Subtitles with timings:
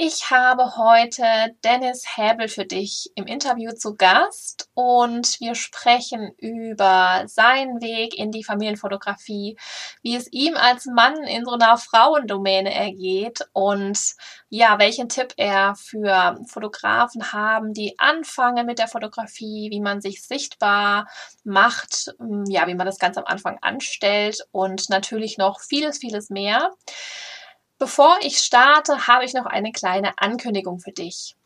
[0.00, 1.24] Ich habe heute
[1.64, 8.30] Dennis Häbel für dich im Interview zu Gast und wir sprechen über seinen Weg in
[8.30, 9.58] die Familienfotografie,
[10.02, 13.98] wie es ihm als Mann in so einer Frauendomäne ergeht und
[14.50, 20.22] ja, welchen Tipp er für Fotografen haben, die anfangen mit der Fotografie, wie man sich
[20.22, 21.08] sichtbar
[21.42, 22.14] macht,
[22.46, 26.70] ja, wie man das ganz am Anfang anstellt und natürlich noch vieles, vieles mehr.
[27.78, 31.36] Bevor ich starte, habe ich noch eine kleine Ankündigung für dich.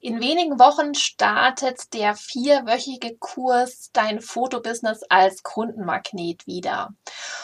[0.00, 6.92] In wenigen Wochen startet der vierwöchige Kurs Dein Fotobusiness als Kundenmagnet wieder.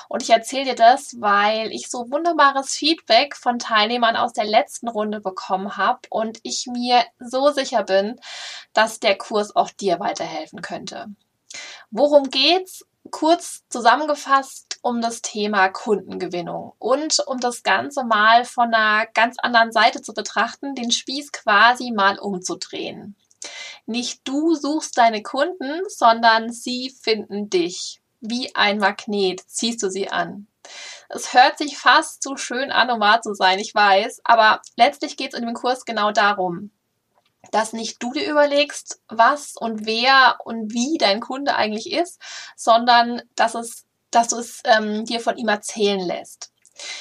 [0.09, 4.89] Und ich erzähle dir das, weil ich so wunderbares Feedback von Teilnehmern aus der letzten
[4.89, 8.19] Runde bekommen habe und ich mir so sicher bin,
[8.73, 11.07] dass der Kurs auch dir weiterhelfen könnte.
[11.93, 12.85] Worum geht's?
[13.11, 19.73] Kurz zusammengefasst um das Thema Kundengewinnung und um das Ganze mal von einer ganz anderen
[19.73, 23.17] Seite zu betrachten, den Spieß quasi mal umzudrehen.
[23.87, 28.01] Nicht du suchst deine Kunden, sondern sie finden dich.
[28.21, 30.49] Wie ein Magnet ziehst du sie an.
[31.09, 35.17] Es hört sich fast zu schön an, um wahr zu sein, ich weiß, aber letztlich
[35.17, 36.71] geht es in dem Kurs genau darum,
[37.53, 42.21] dass nicht du dir überlegst, was und wer und wie dein Kunde eigentlich ist,
[42.57, 46.53] sondern dass es dass du es ähm, dir von ihm erzählen lässt.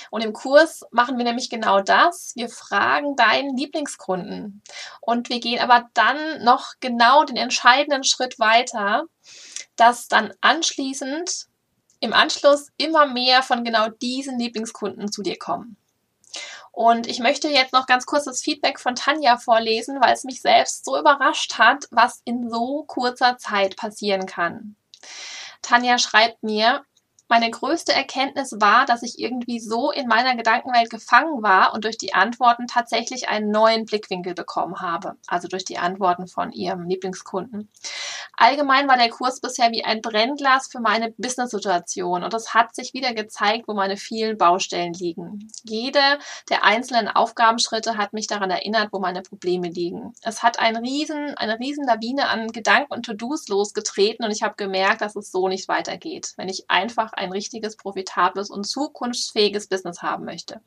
[0.09, 2.33] Und im Kurs machen wir nämlich genau das.
[2.35, 4.63] Wir fragen deinen Lieblingskunden.
[5.01, 9.03] Und wir gehen aber dann noch genau den entscheidenden Schritt weiter,
[9.75, 11.47] dass dann anschließend
[11.99, 15.77] im Anschluss immer mehr von genau diesen Lieblingskunden zu dir kommen.
[16.71, 20.41] Und ich möchte jetzt noch ganz kurz das Feedback von Tanja vorlesen, weil es mich
[20.41, 24.75] selbst so überrascht hat, was in so kurzer Zeit passieren kann.
[25.63, 26.83] Tanja schreibt mir,
[27.27, 31.97] meine größte Erkenntnis war, dass ich irgendwie so in meiner Gedankenwelt gefangen war und durch
[31.97, 35.15] die Antworten tatsächlich einen neuen Blickwinkel bekommen habe.
[35.27, 37.69] Also durch die Antworten von ihrem Lieblingskunden.
[38.37, 42.93] Allgemein war der Kurs bisher wie ein Brennglas für meine Business-Situation und es hat sich
[42.93, 45.49] wieder gezeigt, wo meine vielen Baustellen liegen.
[45.63, 45.99] Jede
[46.49, 50.13] der einzelnen Aufgabenschritte hat mich daran erinnert, wo meine Probleme liegen.
[50.21, 54.55] Es hat ein riesen, eine riesen Lawine an Gedanken und To-Dos losgetreten und ich habe
[54.55, 56.33] gemerkt, dass es so nicht weitergeht.
[56.37, 60.61] Wenn ich einfach ein richtiges, profitables und zukunftsfähiges Business haben möchte.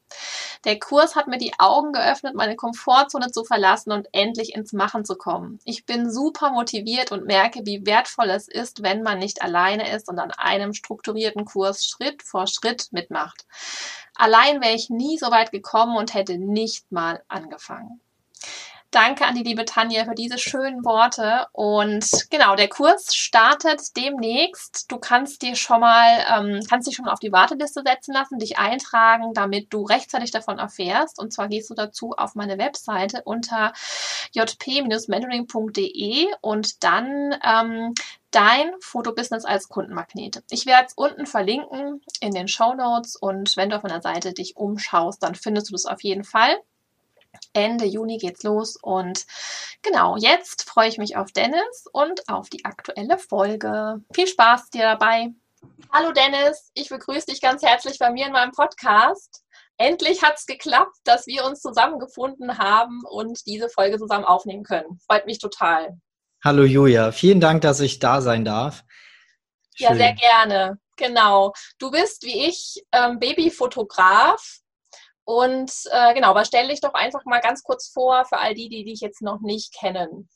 [0.64, 5.04] Der Kurs hat mir die Augen geöffnet, meine Komfortzone zu verlassen und endlich ins Machen
[5.04, 5.58] zu kommen.
[5.64, 10.08] Ich bin super motiviert und merke, wie wertvoll es ist, wenn man nicht alleine ist
[10.08, 13.46] und an einem strukturierten Kurs Schritt vor Schritt mitmacht.
[14.14, 18.00] Allein wäre ich nie so weit gekommen und hätte nicht mal angefangen.
[18.92, 21.46] Danke an die liebe Tanja für diese schönen Worte.
[21.52, 24.90] Und genau, der Kurs startet demnächst.
[24.90, 28.40] Du kannst dir schon mal, ähm, kannst dich schon mal auf die Warteliste setzen lassen,
[28.40, 31.20] dich eintragen, damit du rechtzeitig davon erfährst.
[31.20, 33.72] Und zwar gehst du dazu auf meine Webseite unter
[34.32, 37.94] jp-mentoring.de und dann ähm,
[38.32, 40.42] dein Fotobusiness als Kundenmagnet.
[40.50, 44.32] Ich werde es unten verlinken in den Show Notes und wenn du auf meiner Seite
[44.32, 46.60] dich umschaust, dann findest du das auf jeden Fall.
[47.52, 49.26] Ende Juni geht's los und
[49.82, 54.00] genau, jetzt freue ich mich auf Dennis und auf die aktuelle Folge.
[54.14, 55.30] Viel Spaß dir dabei.
[55.92, 59.42] Hallo Dennis, ich begrüße dich ganz herzlich bei mir in meinem Podcast.
[59.76, 65.00] Endlich hat es geklappt, dass wir uns zusammengefunden haben und diese Folge zusammen aufnehmen können.
[65.06, 65.98] Freut mich total.
[66.44, 68.84] Hallo Julia, vielen Dank, dass ich da sein darf.
[69.74, 69.88] Schön.
[69.88, 70.78] Ja, sehr gerne.
[70.96, 71.54] Genau.
[71.78, 74.60] Du bist wie ich ähm, Babyfotograf
[75.30, 78.68] und äh, genau, aber stell dich doch einfach mal ganz kurz vor für all die,
[78.68, 80.28] die dich jetzt noch nicht kennen.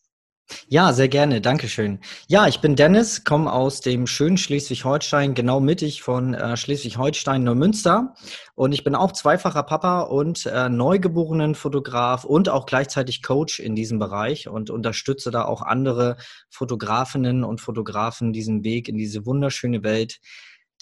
[0.69, 1.99] Ja, sehr gerne, Dankeschön.
[2.29, 8.15] Ja, ich bin Dennis, komme aus dem schönen Schleswig-Holstein, genau mittig von äh, Schleswig-Holstein, Neumünster.
[8.55, 13.75] Und ich bin auch zweifacher Papa und äh, neugeborenen Fotograf und auch gleichzeitig Coach in
[13.75, 16.19] diesem Bereich und unterstütze da auch andere
[16.51, 20.21] Fotografinnen und Fotografen diesen Weg in diese wunderschöne Welt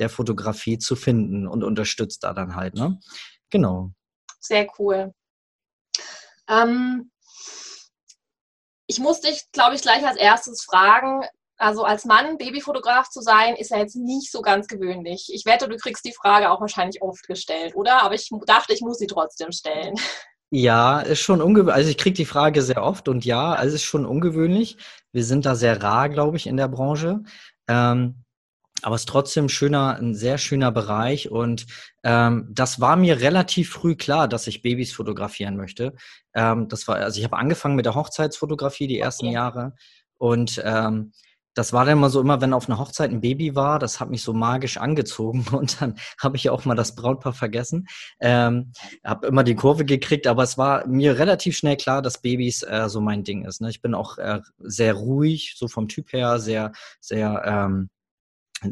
[0.01, 2.75] der Fotografie zu finden und unterstütze da dann halt.
[2.75, 2.99] Ne?
[3.49, 3.93] Genau.
[4.43, 5.15] Sehr cool.
[6.49, 7.11] Ähm,
[8.87, 11.25] ich muss dich, glaube ich, gleich als erstes fragen,
[11.57, 15.31] also als Mann Babyfotograf zu sein, ist ja jetzt nicht so ganz gewöhnlich.
[15.33, 18.03] Ich wette, du kriegst die Frage auch wahrscheinlich oft gestellt, oder?
[18.03, 19.95] Aber ich dachte, ich muss sie trotzdem stellen.
[20.51, 21.75] Ja, ist schon ungewöhnlich.
[21.75, 24.77] Also ich kriege die Frage sehr oft und ja, also es ist schon ungewöhnlich.
[25.13, 27.23] Wir sind da sehr rar, glaube ich, in der Branche.
[27.69, 28.22] Ähm,
[28.83, 31.31] aber es ist trotzdem schöner, ein sehr schöner Bereich.
[31.31, 31.67] Und
[32.03, 35.95] ähm, das war mir relativ früh klar, dass ich Babys fotografieren möchte.
[36.35, 39.35] Ähm, das war, also ich habe angefangen mit der Hochzeitsfotografie die ersten okay.
[39.35, 39.73] Jahre
[40.19, 41.13] und ähm,
[41.55, 44.09] das war dann immer so, immer wenn auf einer Hochzeit ein Baby war, das hat
[44.09, 47.87] mich so magisch angezogen und dann habe ich ja auch mal das Brautpaar vergessen.
[48.21, 48.73] Ähm,
[49.05, 52.89] habe immer die Kurve gekriegt, aber es war mir relativ schnell klar, dass Babys äh,
[52.89, 53.61] so mein Ding ist.
[53.61, 53.71] Ne?
[53.71, 57.91] Ich bin auch äh, sehr ruhig, so vom Typ her, sehr, sehr, ähm,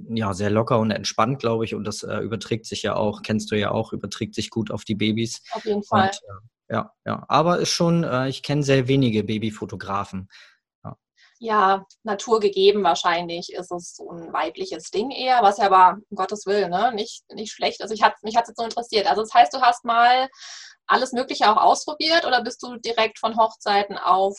[0.08, 1.74] ja, sehr locker und entspannt, glaube ich.
[1.74, 4.84] Und das äh, überträgt sich ja auch, kennst du ja auch, überträgt sich gut auf
[4.84, 5.42] die Babys.
[5.52, 6.06] Auf jeden Fall.
[6.08, 6.20] Und,
[6.68, 7.24] äh, ja, ja.
[7.28, 10.28] Aber ist schon, äh, ich kenne sehr wenige Babyfotografen
[11.42, 16.44] ja, naturgegeben wahrscheinlich ist es so ein weibliches Ding eher, was ja aber, um Gottes
[16.44, 17.80] Willen, ne, nicht, nicht schlecht.
[17.80, 19.06] Also ich hat, mich hat es jetzt so interessiert.
[19.06, 20.28] Also das heißt, du hast mal
[20.86, 24.38] alles Mögliche auch ausprobiert oder bist du direkt von Hochzeiten auf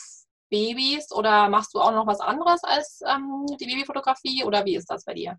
[0.52, 4.90] Babys oder machst du auch noch was anderes als ähm, die Babyfotografie oder wie ist
[4.90, 5.38] das bei dir?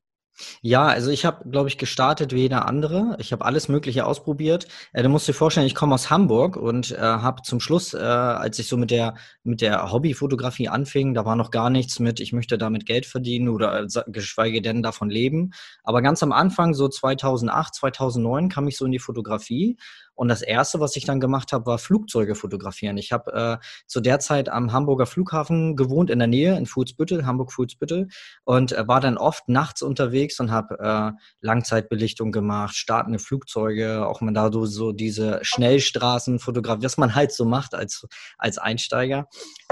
[0.62, 3.16] Ja, also ich habe, glaube ich, gestartet wie jeder andere.
[3.20, 4.68] Ich habe alles Mögliche ausprobiert.
[4.92, 7.98] Äh, du musst dir vorstellen, ich komme aus Hamburg und äh, habe zum Schluss, äh,
[8.00, 12.20] als ich so mit der mit der Hobbyfotografie anfing, da war noch gar nichts mit,
[12.20, 15.52] ich möchte damit Geld verdienen oder äh, geschweige denn davon leben.
[15.84, 19.78] Aber ganz am Anfang, so 2008, 2009, kam ich so in die Fotografie
[20.16, 22.98] und das erste, was ich dann gemacht habe, war Flugzeuge fotografieren.
[22.98, 27.26] Ich habe äh, zu der Zeit am Hamburger Flughafen gewohnt, in der Nähe, in Fuhlsbüttel,
[27.26, 28.10] Hamburg-Fuhlsbüttel,
[28.44, 31.12] und äh, war dann oft nachts unterwegs und habe äh,
[31.42, 37.32] Langzeitbelichtung gemacht, startende Flugzeuge, auch mal da so, so diese Schnellstraßen fotografiert, was man halt
[37.32, 38.06] so macht als,
[38.38, 39.28] als Einsteiger.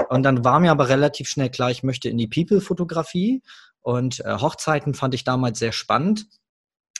[0.08, 3.42] Und dann war mir aber relativ schnell klar, ich möchte in die People-Fotografie.
[3.80, 6.26] Und äh, Hochzeiten fand ich damals sehr spannend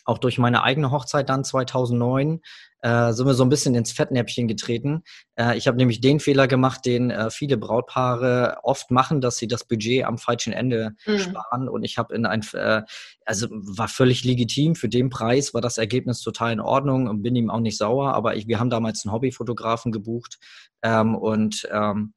[0.04, 2.40] auch durch meine eigene Hochzeit dann 2009
[2.82, 5.02] äh, sind wir so ein bisschen ins Fettnäpfchen getreten.
[5.36, 9.46] Äh, ich habe nämlich den Fehler gemacht, den äh, viele Brautpaare oft machen, dass sie
[9.46, 11.18] das Budget am falschen Ende mhm.
[11.18, 11.68] sparen.
[11.68, 12.82] Und ich habe in ein, äh,
[13.24, 14.74] also war völlig legitim.
[14.74, 18.14] Für den Preis war das Ergebnis total in Ordnung und bin ihm auch nicht sauer.
[18.14, 20.38] Aber ich, wir haben damals einen Hobbyfotografen gebucht
[20.82, 22.14] ähm, und ähm,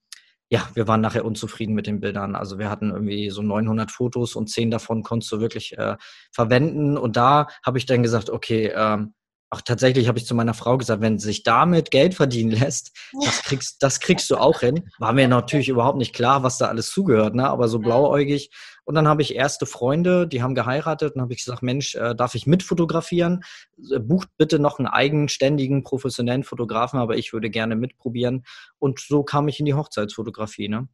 [0.49, 2.35] ja, wir waren nachher unzufrieden mit den Bildern.
[2.35, 5.97] Also wir hatten irgendwie so 900 Fotos und zehn davon konntest du wirklich äh,
[6.31, 6.97] verwenden.
[6.97, 9.13] Und da habe ich dann gesagt, okay, ähm,
[9.49, 12.91] auch tatsächlich habe ich zu meiner Frau gesagt, wenn sich damit Geld verdienen lässt,
[13.23, 14.89] das kriegst, das kriegst du auch hin.
[14.99, 17.49] War mir natürlich überhaupt nicht klar, was da alles zugehört, ne?
[17.49, 18.51] aber so blauäugig.
[18.85, 22.15] Und dann habe ich erste Freunde, die haben geheiratet und habe ich gesagt, Mensch, äh,
[22.15, 23.43] darf ich mitfotografieren?
[23.91, 28.45] Äh, bucht bitte noch einen eigenständigen, professionellen Fotografen, aber ich würde gerne mitprobieren.
[28.77, 30.69] Und so kam ich in die Hochzeitsfotografie.
[30.69, 30.87] Ne?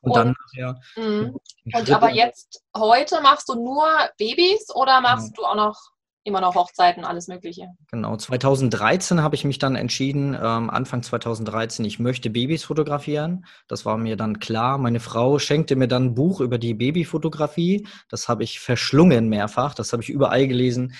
[0.00, 0.74] Und, und dann ja.
[0.96, 1.38] Mhm.
[1.72, 3.86] Und aber jetzt, heute machst du nur
[4.18, 5.32] Babys oder machst ja.
[5.36, 5.93] du auch noch
[6.24, 7.68] immer noch Hochzeiten, alles Mögliche.
[7.90, 13.44] Genau, 2013 habe ich mich dann entschieden, ähm, Anfang 2013, ich möchte Babys fotografieren.
[13.68, 14.78] Das war mir dann klar.
[14.78, 17.86] Meine Frau schenkte mir dann ein Buch über die Babyfotografie.
[18.08, 19.74] Das habe ich verschlungen mehrfach.
[19.74, 20.94] Das habe ich überall gelesen.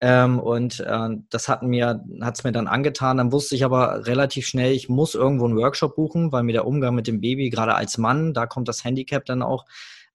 [0.00, 3.18] Ähm, und äh, das hat mir, hat's mir dann angetan.
[3.18, 6.66] Dann wusste ich aber relativ schnell, ich muss irgendwo einen Workshop buchen, weil mir der
[6.66, 9.66] Umgang mit dem Baby, gerade als Mann, da kommt das Handicap dann auch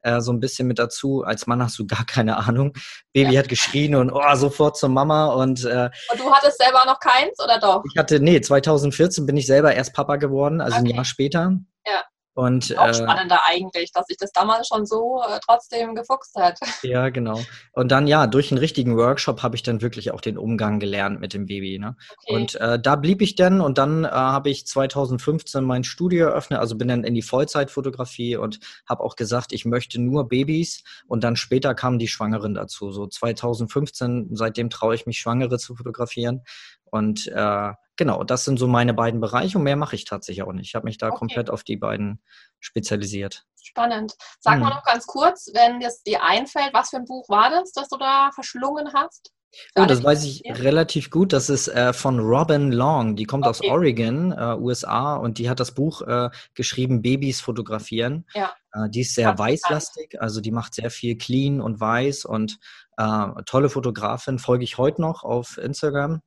[0.06, 1.24] äh, so ein bisschen mit dazu.
[1.24, 2.74] Als Mann hast du gar keine Ahnung.
[3.13, 3.40] Baby ja.
[3.40, 5.28] hat geschrien und oh, sofort zur Mama.
[5.28, 7.84] Und, äh, und du hattest selber noch keins oder doch?
[7.92, 10.90] Ich hatte, nee, 2014 bin ich selber erst Papa geworden, also okay.
[10.90, 11.57] ein Jahr später.
[11.86, 12.04] Ja.
[12.35, 16.59] Und, auch äh, spannender eigentlich, dass sich das damals schon so äh, trotzdem gefuchst hat.
[16.83, 17.39] Ja, genau.
[17.71, 21.19] Und dann, ja, durch einen richtigen Workshop habe ich dann wirklich auch den Umgang gelernt
[21.19, 21.79] mit dem Baby.
[21.79, 21.95] Ne?
[22.23, 22.35] Okay.
[22.35, 26.59] Und äh, da blieb ich dann und dann äh, habe ich 2015 mein Studio eröffnet,
[26.59, 31.23] also bin dann in die Vollzeitfotografie und habe auch gesagt, ich möchte nur Babys und
[31.23, 32.91] dann später kamen die Schwangeren dazu.
[32.91, 36.43] So 2015, seitdem traue ich mich, Schwangere zu fotografieren.
[36.83, 40.54] Und äh, genau, das sind so meine beiden Bereiche und mehr mache ich tatsächlich auch
[40.54, 40.68] nicht.
[40.68, 41.18] Ich habe mich da okay.
[41.18, 42.21] komplett auf die beiden
[42.59, 43.45] spezialisiert.
[43.61, 44.16] Spannend.
[44.40, 44.61] Sag hm.
[44.61, 47.90] mal noch ganz kurz, wenn es dir einfällt, was für ein Buch war das, das
[47.90, 49.31] du da verschlungen hast?
[49.75, 51.33] Oh, das weiß ich relativ gut.
[51.33, 53.16] Das ist äh, von Robin Long.
[53.16, 53.49] Die kommt okay.
[53.49, 58.25] aus Oregon, äh, USA, und die hat das Buch äh, geschrieben, Babys fotografieren.
[58.33, 58.54] Ja.
[58.73, 62.57] Äh, die ist sehr weißlastig, also die macht sehr viel clean und weiß und
[62.97, 64.40] äh, tolle Fotografin.
[64.40, 66.21] Folge ich heute noch auf Instagram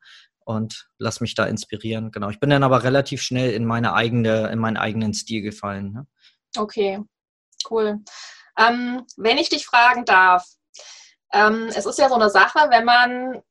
[0.48, 2.10] und lass mich da inspirieren.
[2.10, 2.30] Genau.
[2.30, 5.92] Ich bin dann aber relativ schnell in meine eigene, in meinen eigenen Stil gefallen.
[5.92, 6.06] Ne?
[6.56, 7.00] Okay,
[7.70, 7.98] cool.
[8.58, 10.46] Ähm, wenn ich dich fragen darf,
[11.34, 13.42] ähm, es ist ja so eine Sache, wenn man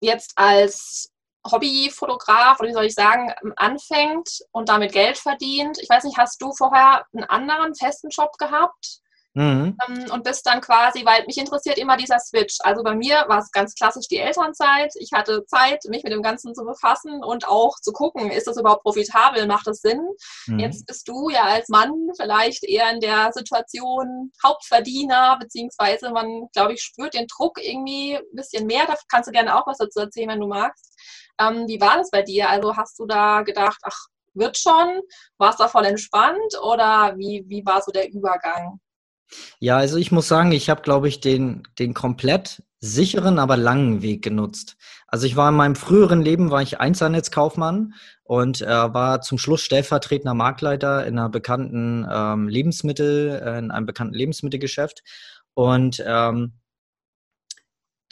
[0.00, 1.10] jetzt als
[1.50, 5.78] Hobbyfotograf oder wie soll ich sagen, anfängt und damit Geld verdient.
[5.80, 9.00] Ich weiß nicht, hast du vorher einen anderen festen Job gehabt?
[9.34, 9.76] Mhm.
[9.88, 12.56] Ähm, und bist dann quasi, weil mich interessiert immer dieser Switch.
[12.60, 14.92] Also bei mir war es ganz klassisch die Elternzeit.
[14.96, 18.56] Ich hatte Zeit, mich mit dem Ganzen zu befassen und auch zu gucken, ist das
[18.56, 20.06] überhaupt profitabel, macht das Sinn?
[20.46, 20.60] Mhm.
[20.60, 26.74] Jetzt bist du ja als Mann vielleicht eher in der Situation Hauptverdiener, beziehungsweise man, glaube
[26.74, 28.86] ich, spürt den Druck irgendwie ein bisschen mehr.
[28.86, 30.96] Da kannst du gerne auch was dazu erzählen, wenn du magst.
[31.40, 32.48] Ähm, wie war das bei dir?
[32.48, 35.00] Also hast du da gedacht, ach, wird schon?
[35.38, 38.80] War es da voll entspannt oder wie, wie war so der Übergang?
[39.58, 44.02] Ja, also ich muss sagen, ich habe, glaube ich, den, den komplett sicheren, aber langen
[44.02, 44.76] Weg genutzt.
[45.06, 49.62] Also ich war in meinem früheren Leben, war ich Einzelnetzkaufmann und äh, war zum Schluss
[49.62, 55.02] stellvertretender Marktleiter in einer bekannten ähm, Lebensmittel, äh, in einem bekannten Lebensmittelgeschäft.
[55.54, 56.54] Und ähm,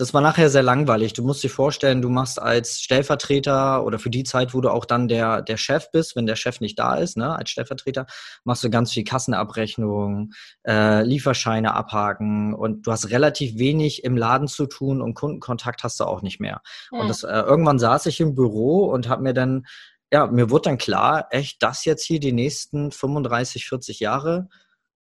[0.02, 1.12] das war nachher sehr langweilig.
[1.12, 4.84] Du musst dir vorstellen, du machst als Stellvertreter oder für die Zeit, wo du auch
[4.84, 8.06] dann der, der Chef bist, wenn der Chef nicht da ist, ne, als Stellvertreter,
[8.42, 10.32] machst du ganz viel Kassenabrechnung,
[10.66, 16.00] äh, Lieferscheine abhaken und du hast relativ wenig im Laden zu tun und Kundenkontakt hast
[16.00, 16.62] du auch nicht mehr.
[16.90, 16.98] Ja.
[16.98, 19.66] Und das, äh, irgendwann saß ich im Büro und habe mir dann,
[20.10, 24.48] ja, mir wurde dann klar, echt, das jetzt hier die nächsten 35, 40 Jahre,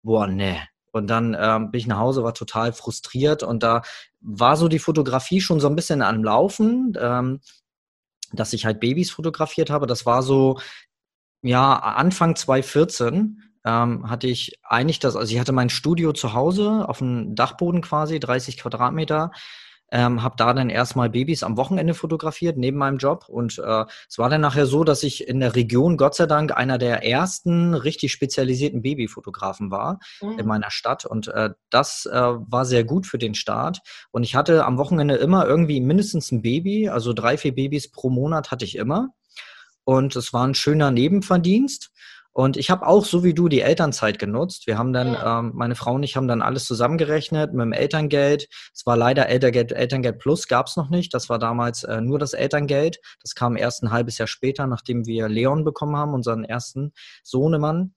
[0.03, 0.59] boah, ne,
[0.93, 3.83] und dann ähm, bin ich nach Hause, war total frustriert und da
[4.21, 7.41] war so die Fotografie schon so ein bisschen am Laufen, ähm,
[8.33, 9.87] dass ich halt Babys fotografiert habe.
[9.87, 10.59] Das war so,
[11.43, 16.89] ja, Anfang 2014 ähm, hatte ich eigentlich das, also ich hatte mein Studio zu Hause
[16.89, 19.31] auf dem Dachboden quasi, 30 Quadratmeter
[19.91, 23.25] ähm, habe da dann erstmal Babys am Wochenende fotografiert, neben meinem Job.
[23.29, 26.57] Und äh, es war dann nachher so, dass ich in der Region, Gott sei Dank,
[26.57, 30.39] einer der ersten richtig spezialisierten Babyfotografen war mhm.
[30.39, 31.07] in meiner Stadt.
[31.07, 33.81] Und äh, das äh, war sehr gut für den Start.
[34.11, 38.11] Und ich hatte am Wochenende immer irgendwie mindestens ein Baby, also drei, vier Babys pro
[38.11, 39.09] Monat hatte ich immer.
[39.85, 41.91] Und es war ein schöner Nebenverdienst.
[42.39, 44.69] Und ich habe auch, so wie du, die Elternzeit genutzt.
[44.69, 45.41] Wir haben dann, ja.
[45.41, 48.47] ähm, meine Frau und ich haben dann alles zusammengerechnet mit dem Elterngeld.
[48.73, 51.13] Es war leider Elterngeld, Elterngeld Plus gab es noch nicht.
[51.13, 53.01] Das war damals äh, nur das Elterngeld.
[53.23, 56.93] Das kam erst ein halbes Jahr später, nachdem wir Leon bekommen haben, unseren ersten
[57.25, 57.93] Sohnemann.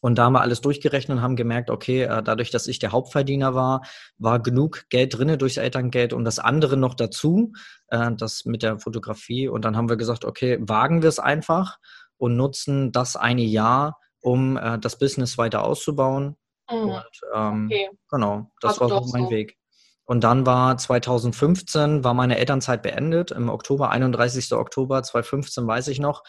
[0.00, 2.90] Und da haben wir alles durchgerechnet und haben gemerkt, okay, äh, dadurch, dass ich der
[2.90, 3.82] Hauptverdiener war,
[4.18, 7.52] war genug Geld drinne durchs Elterngeld und das andere noch dazu,
[7.86, 9.46] äh, das mit der Fotografie.
[9.46, 11.78] Und dann haben wir gesagt, okay, wagen wir es einfach
[12.20, 16.36] und nutzen das eine Jahr, um äh, das Business weiter auszubauen.
[16.70, 16.76] Mhm.
[16.78, 17.88] Und ähm, okay.
[18.10, 19.30] genau, das also war so mein so.
[19.30, 19.56] Weg.
[20.04, 24.52] Und dann war 2015, war meine Elternzeit beendet, im Oktober, 31.
[24.52, 26.24] Oktober 2015 weiß ich noch.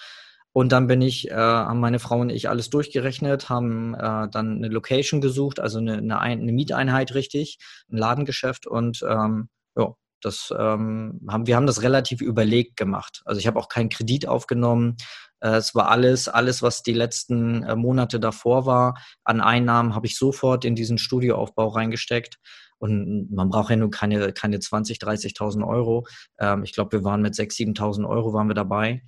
[0.53, 4.57] Und dann bin ich, äh, haben meine Frau und ich alles durchgerechnet, haben äh, dann
[4.57, 7.57] eine Location gesucht, also eine, eine, eine Mieteinheit richtig,
[7.89, 13.21] ein Ladengeschäft und ähm, ja, das ähm, haben, wir haben das relativ überlegt gemacht.
[13.25, 14.98] Also ich habe auch keinen Kredit aufgenommen.
[15.41, 20.07] Äh, es war alles, alles, was die letzten äh, Monate davor war, an Einnahmen habe
[20.07, 22.38] ich sofort in diesen Studioaufbau reingesteckt.
[22.77, 26.07] Und man braucht ja nur keine, keine 20, 30.000 Euro.
[26.39, 29.03] Ähm, ich glaube, wir waren mit 6.000, 7.000 Euro waren wir dabei.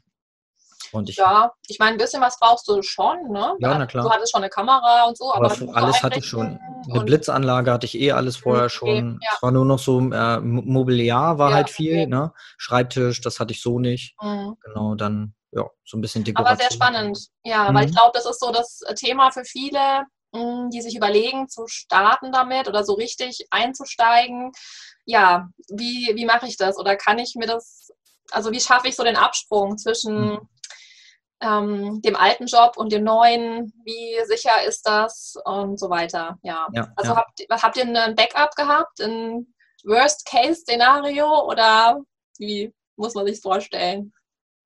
[0.92, 3.56] Und ich, ja, ich meine, ein bisschen was brauchst du schon, ne?
[3.60, 4.04] Ja, na klar.
[4.04, 6.60] Du hattest schon eine Kamera und so, aber, aber alles hatte ich schon.
[6.88, 9.20] Eine Blitzanlage hatte ich eh alles vorher okay, schon.
[9.22, 9.30] Ja.
[9.36, 12.06] Es war nur noch so, äh, Mobiliar war ja, halt viel, okay.
[12.06, 12.34] ne?
[12.58, 14.16] Schreibtisch, das hatte ich so nicht.
[14.22, 14.56] Mhm.
[14.62, 16.54] Genau, dann, ja, so ein bisschen Dekoration.
[16.54, 17.76] Aber sehr spannend, ja, mhm.
[17.76, 21.68] weil ich glaube, das ist so das Thema für viele, mh, die sich überlegen, zu
[21.68, 24.52] starten damit oder so richtig einzusteigen.
[25.06, 26.78] Ja, wie, wie mache ich das?
[26.78, 27.92] Oder kann ich mir das,
[28.32, 30.50] also wie schaffe ich so den Absprung zwischen mhm
[31.44, 36.40] ähm, dem alten Job und dem neuen, wie sicher ist das und so weiter.
[36.42, 36.68] Ja.
[36.74, 37.18] ja also ja.
[37.18, 42.00] Habt, habt ihr ein Backup gehabt, ein Worst-Case-Szenario oder
[42.38, 44.14] wie muss man sich vorstellen?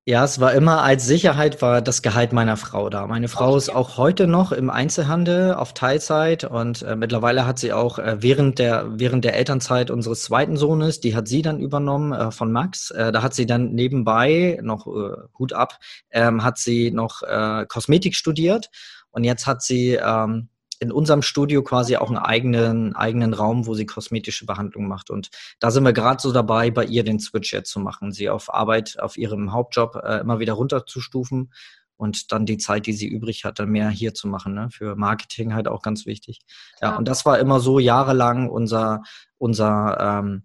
[0.10, 3.08] Ja, es war immer als Sicherheit war das Gehalt meiner Frau da.
[3.08, 7.74] Meine Frau ist auch heute noch im Einzelhandel auf Teilzeit und äh, mittlerweile hat sie
[7.74, 12.14] auch äh, während der während der Elternzeit unseres zweiten Sohnes, die hat sie dann übernommen
[12.14, 12.90] äh, von Max.
[12.92, 15.78] Äh, da hat sie dann nebenbei noch äh, Hut ab,
[16.12, 18.70] ähm, hat sie noch äh, Kosmetik studiert
[19.12, 20.48] und jetzt hat sie ähm,
[20.80, 25.10] in unserem Studio quasi auch einen eigenen, eigenen Raum, wo sie kosmetische Behandlung macht.
[25.10, 25.30] Und
[25.60, 28.54] da sind wir gerade so dabei, bei ihr den Switch jetzt zu machen, sie auf
[28.54, 31.52] Arbeit, auf ihrem Hauptjob äh, immer wieder runterzustufen
[31.98, 34.54] und dann die Zeit, die sie übrig hat, dann mehr hier zu machen.
[34.54, 34.70] Ne?
[34.70, 36.42] Für Marketing halt auch ganz wichtig.
[36.82, 36.98] Ja, ja.
[36.98, 39.02] und das war immer so jahrelang unser,
[39.38, 40.44] unser ähm,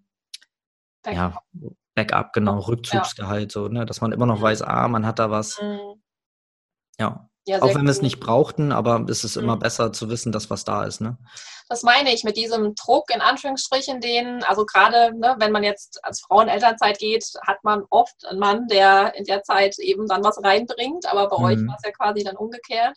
[1.02, 1.42] Backup.
[1.54, 3.60] ja, Backup, genau, Rückzugsgehalt, ja.
[3.60, 3.84] so, ne?
[3.84, 5.60] dass man immer noch weiß, ah, man hat da was.
[5.60, 6.02] Mhm.
[6.98, 7.28] Ja.
[7.44, 9.60] Ja, auch wenn wir es nicht brauchten, aber es ist immer mhm.
[9.60, 11.00] besser zu wissen, dass was da ist.
[11.00, 11.18] Ne?
[11.68, 16.04] Das meine ich mit diesem Druck in Anführungsstrichen, den, also gerade ne, wenn man jetzt
[16.04, 20.06] als Frau in Elternzeit geht, hat man oft einen Mann, der in der Zeit eben
[20.06, 21.44] dann was reinbringt, aber bei mhm.
[21.44, 22.96] euch war es ja quasi dann umgekehrt.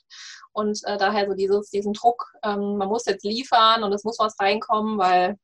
[0.52, 4.20] Und äh, daher so dieses, diesen Druck, ähm, man muss jetzt liefern und es muss
[4.20, 5.38] was reinkommen, weil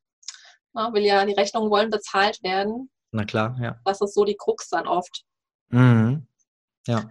[0.74, 2.92] na, ne, will ja, die Rechnungen wollen bezahlt werden.
[3.12, 3.80] Na klar, ja.
[3.84, 5.24] Das ist so die Krux dann oft.
[5.70, 6.28] Mhm.
[6.88, 7.10] Ja.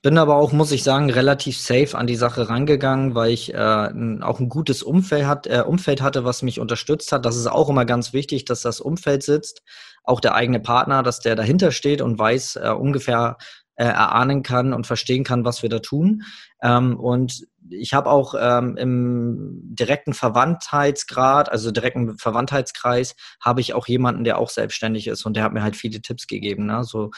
[0.00, 3.90] Bin aber auch, muss ich sagen, relativ safe an die Sache rangegangen, weil ich äh,
[4.22, 7.26] auch ein gutes Umfeld, hat, äh, Umfeld hatte, was mich unterstützt hat.
[7.26, 9.62] Das ist auch immer ganz wichtig, dass das Umfeld sitzt,
[10.02, 13.36] auch der eigene Partner, dass der dahinter steht und weiß äh, ungefähr,
[13.78, 16.22] äh, erahnen kann und verstehen kann, was wir da tun.
[16.62, 23.86] Ähm, und ich habe auch ähm, im direkten Verwandtheitsgrad, also direkten Verwandtheitskreis, habe ich auch
[23.86, 26.64] jemanden, der auch selbstständig ist und der hat mir halt viele Tipps gegeben.
[26.64, 26.84] Ne?
[26.84, 27.10] So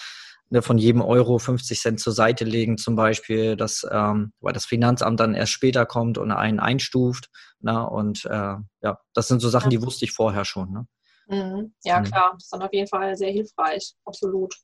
[0.50, 4.66] ne, von jedem Euro 50 Cent zur Seite legen zum Beispiel, dass, ähm, weil das
[4.66, 7.30] Finanzamt dann erst später kommt und einen einstuft.
[7.60, 7.88] Ne?
[7.88, 10.72] Und äh, ja, das sind so Sachen, die wusste ich vorher schon.
[10.72, 10.86] Ne?
[11.28, 11.74] Mhm.
[11.84, 12.04] Ja, mhm.
[12.04, 14.54] klar, das ist dann auf jeden Fall sehr hilfreich, absolut.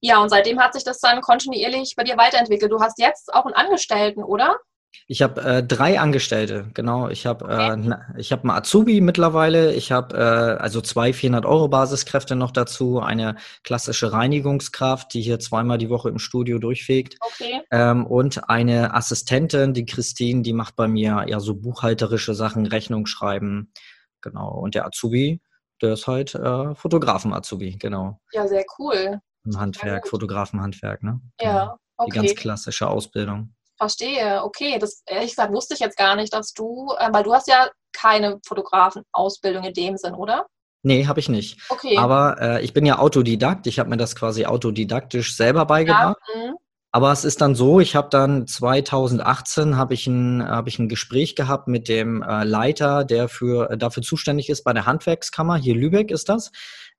[0.00, 2.72] Ja, und seitdem hat sich das dann kontinuierlich bei dir weiterentwickelt.
[2.72, 4.58] Du hast jetzt auch einen Angestellten, oder?
[5.06, 7.08] Ich habe äh, drei Angestellte, genau.
[7.08, 7.90] Ich habe okay.
[7.90, 9.72] äh, ich habe einen Azubi mittlerweile.
[9.74, 15.40] Ich habe äh, also zwei 400 Euro Basiskräfte noch dazu, eine klassische Reinigungskraft, die hier
[15.40, 17.60] zweimal die Woche im Studio durchfegt, okay.
[17.72, 23.06] ähm, und eine Assistentin, die Christine, die macht bei mir ja so buchhalterische Sachen, Rechnung
[23.06, 23.72] schreiben,
[24.20, 24.50] genau.
[24.50, 25.40] Und der Azubi,
[25.82, 28.20] der ist halt äh, Fotografen-Azubi, genau.
[28.32, 29.20] Ja, sehr cool.
[29.44, 31.20] Im Handwerk, Fotografenhandwerk, ne?
[31.40, 32.10] Ja, okay.
[32.10, 33.54] Die ganz klassische Ausbildung.
[33.80, 34.78] Verstehe, okay.
[34.78, 37.70] Das ehrlich gesagt wusste ich jetzt gar nicht, dass du, äh, weil du hast ja
[37.92, 40.46] keine Fotografenausbildung in dem Sinn, oder?
[40.82, 41.58] Nee, habe ich nicht.
[41.70, 41.96] Okay.
[41.96, 43.66] Aber äh, ich bin ja Autodidakt.
[43.66, 46.16] Ich habe mir das quasi autodidaktisch selber beigebracht.
[46.34, 46.52] Ja,
[46.92, 50.88] aber es ist dann so, ich habe dann 2018 habe ich ein habe ich ein
[50.88, 55.56] Gespräch gehabt mit dem äh, Leiter, der für äh, dafür zuständig ist bei der Handwerkskammer
[55.56, 56.50] hier Lübeck ist das.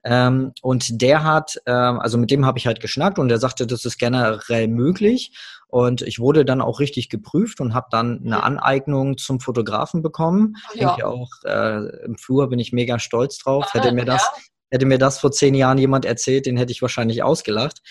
[0.04, 3.68] Ähm, und der hat, ähm, also mit dem habe ich halt geschnackt und der sagte,
[3.68, 5.38] das ist generell möglich.
[5.72, 10.58] Und ich wurde dann auch richtig geprüft und habe dann eine Aneignung zum Fotografen bekommen.
[10.74, 10.90] Ja.
[10.90, 13.74] Denke auch äh, im Flur bin ich mega stolz drauf.
[13.74, 14.42] Hätte mir das, ja.
[14.70, 17.82] hätte mir das vor zehn Jahren jemand erzählt, den hätte ich wahrscheinlich ausgelacht.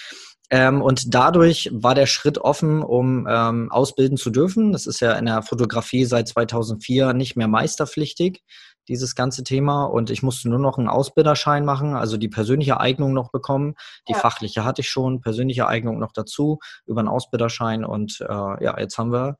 [0.51, 4.73] Ähm, und dadurch war der Schritt offen, um ähm, ausbilden zu dürfen.
[4.73, 8.43] Das ist ja in der Fotografie seit 2004 nicht mehr meisterpflichtig,
[8.91, 9.85] dieses ganze Thema.
[9.85, 13.77] Und ich musste nur noch einen Ausbilderschein machen, also die persönliche Eignung noch bekommen.
[14.09, 14.19] Die ja.
[14.19, 17.85] fachliche hatte ich schon, persönliche Eignung noch dazu über einen Ausbilderschein.
[17.85, 19.37] Und äh, ja, jetzt haben wir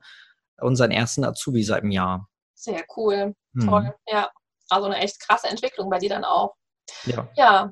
[0.59, 2.27] unseren ersten Azubi seit einem Jahr.
[2.55, 3.67] Sehr cool, hm.
[3.67, 3.93] toll.
[4.07, 4.29] Ja,
[4.69, 6.55] also eine echt krasse Entwicklung bei dir dann auch.
[7.05, 7.27] Ja.
[7.35, 7.71] Ja,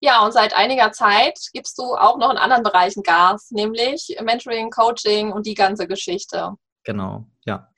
[0.00, 4.70] ja, und seit einiger Zeit gibst du auch noch in anderen Bereichen Gas, nämlich Mentoring,
[4.70, 6.52] Coaching und die ganze Geschichte.
[6.84, 7.68] Genau, ja.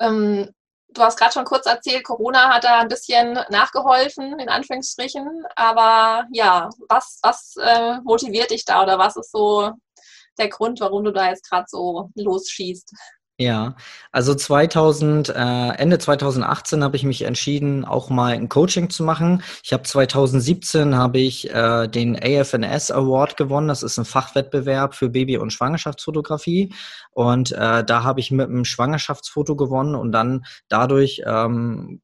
[0.00, 0.50] Ähm,
[0.98, 5.44] du hast gerade schon kurz erzählt, Corona hat da ein bisschen nachgeholfen, in Anführungsstrichen.
[5.56, 9.72] Aber ja, was, was äh, motiviert dich da oder was ist so
[10.38, 12.92] der Grund, warum du da jetzt gerade so losschießt?
[13.40, 13.76] Ja,
[14.10, 15.32] also 2000, äh,
[15.78, 19.44] Ende 2018 habe ich mich entschieden, auch mal ein Coaching zu machen.
[19.62, 23.68] Ich habe 2017 habe ich äh, den AFNS Award gewonnen.
[23.68, 26.74] Das ist ein Fachwettbewerb für Baby- und Schwangerschaftsfotografie.
[27.12, 32.00] Und äh, da habe ich mit einem Schwangerschaftsfoto gewonnen und dann dadurch ähm,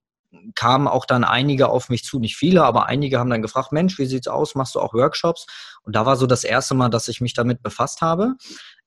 [0.54, 3.98] kamen auch dann einige auf mich zu, nicht viele, aber einige haben dann gefragt, Mensch,
[3.98, 4.54] wie sieht's aus?
[4.54, 5.46] Machst du auch Workshops?
[5.82, 8.34] Und da war so das erste Mal, dass ich mich damit befasst habe.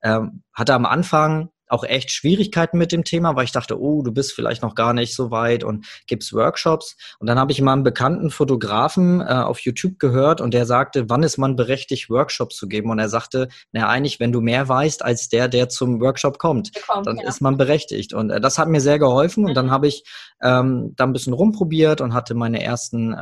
[0.01, 4.11] Ähm, hatte am Anfang auch echt Schwierigkeiten mit dem Thema, weil ich dachte, oh, du
[4.11, 6.95] bist vielleicht noch gar nicht so weit und gibst Workshops.
[7.19, 11.09] Und dann habe ich mal einen bekannten Fotografen äh, auf YouTube gehört und der sagte,
[11.09, 12.89] wann ist man berechtigt, Workshops zu geben?
[12.89, 16.71] Und er sagte, na eigentlich, wenn du mehr weißt als der, der zum Workshop kommt,
[16.87, 17.27] kommt dann ja.
[17.27, 18.13] ist man berechtigt.
[18.13, 19.45] Und äh, das hat mir sehr geholfen.
[19.45, 19.71] Und dann mhm.
[19.71, 20.03] habe ich
[20.41, 23.17] ähm, da ein bisschen rumprobiert und hatte meine ersten äh,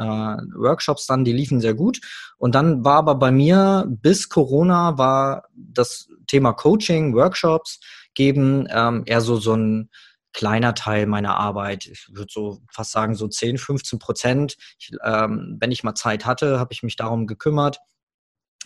[0.56, 2.00] Workshops dann, die liefen sehr gut.
[2.38, 7.80] Und dann war aber bei mir bis Corona war das Thema Coaching, Workshops,
[8.16, 9.90] geben, ähm, eher so, so ein
[10.34, 11.86] kleiner Teil meiner Arbeit.
[11.86, 14.58] Ich würde so fast sagen, so 10, 15 Prozent.
[14.80, 17.80] Ich, ähm, wenn ich mal Zeit hatte, habe ich mich darum gekümmert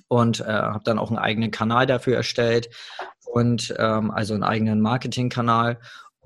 [0.08, 2.70] und äh, habe dann auch einen eigenen Kanal dafür erstellt
[3.26, 5.80] und ähm, also einen eigenen Marketingkanal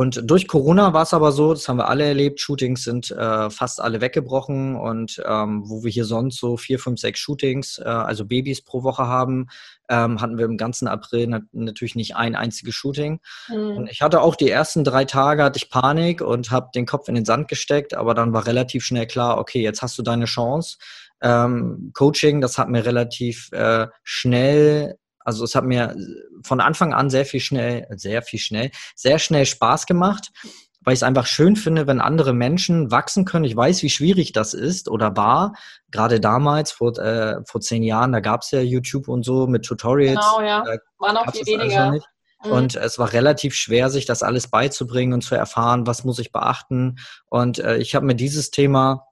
[0.03, 3.49] und durch Corona war es aber so, das haben wir alle erlebt, Shootings sind äh,
[3.49, 7.87] fast alle weggebrochen und ähm, wo wir hier sonst so vier, fünf, sechs Shootings, äh,
[7.87, 9.47] also Babys pro Woche haben,
[9.87, 13.21] ähm, hatten wir im ganzen April nat natürlich nicht ein einziges Shooting.
[13.47, 13.77] Mhm.
[13.77, 17.07] Und ich hatte auch die ersten drei Tage hatte ich Panik und habe den Kopf
[17.07, 20.25] in den Sand gesteckt, aber dann war relativ schnell klar, okay, jetzt hast du deine
[20.25, 20.79] Chance.
[21.21, 25.95] Ähm, Coaching, das hat mir relativ äh, schnell also es hat mir
[26.43, 30.31] von Anfang an sehr viel schnell, sehr viel schnell, sehr schnell Spaß gemacht,
[30.81, 33.45] weil ich es einfach schön finde, wenn andere Menschen wachsen können.
[33.45, 35.53] Ich weiß, wie schwierig das ist oder war.
[35.91, 39.63] Gerade damals, vor, äh, vor zehn Jahren, da gab es ja YouTube und so mit
[39.63, 40.19] Tutorials.
[40.19, 40.63] Genau, ja.
[40.97, 41.93] War noch viel weniger.
[42.39, 46.19] Also und es war relativ schwer, sich das alles beizubringen und zu erfahren, was muss
[46.19, 46.97] ich beachten.
[47.29, 49.05] Und äh, ich habe mir dieses Thema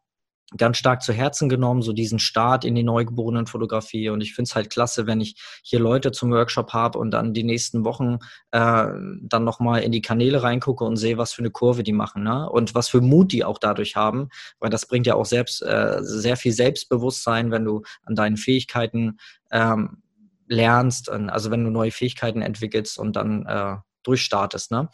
[0.58, 4.10] ganz stark zu Herzen genommen, so diesen Start in die neugeborenen Fotografie.
[4.10, 7.34] Und ich finde es halt klasse, wenn ich hier Leute zum Workshop habe und dann
[7.34, 8.20] die nächsten Wochen
[8.52, 8.88] äh,
[9.22, 12.50] dann nochmal in die Kanäle reingucke und sehe, was für eine Kurve die machen, ne?
[12.50, 16.00] Und was für Mut die auch dadurch haben, weil das bringt ja auch selbst äh,
[16.02, 19.18] sehr viel Selbstbewusstsein, wenn du an deinen Fähigkeiten
[19.52, 20.02] ähm,
[20.48, 24.72] lernst, also wenn du neue Fähigkeiten entwickelst und dann äh, durchstartest.
[24.72, 24.90] Ne?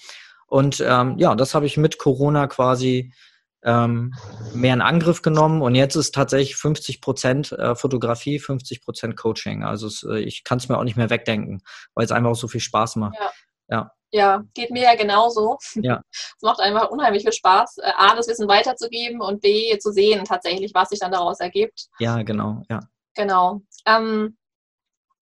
[0.46, 3.12] Und ähm, ja, das habe ich mit Corona quasi
[3.63, 4.13] ähm,
[4.54, 9.63] mehr in Angriff genommen und jetzt ist tatsächlich 50 Prozent äh, Fotografie, 50 Prozent Coaching.
[9.63, 11.62] Also es, äh, ich kann es mir auch nicht mehr wegdenken,
[11.93, 13.15] weil es einfach auch so viel Spaß macht.
[13.20, 13.32] Ja.
[13.70, 13.91] ja.
[14.12, 15.58] Ja, geht mir ja genauso.
[15.76, 16.02] Ja.
[16.12, 20.24] es macht einfach unheimlich viel Spaß, äh, A, das Wissen weiterzugeben und B, zu sehen
[20.24, 21.88] tatsächlich, was sich dann daraus ergibt.
[22.00, 22.80] Ja, genau, ja.
[23.15, 23.62] Genau.
[23.86, 24.38] Ähm,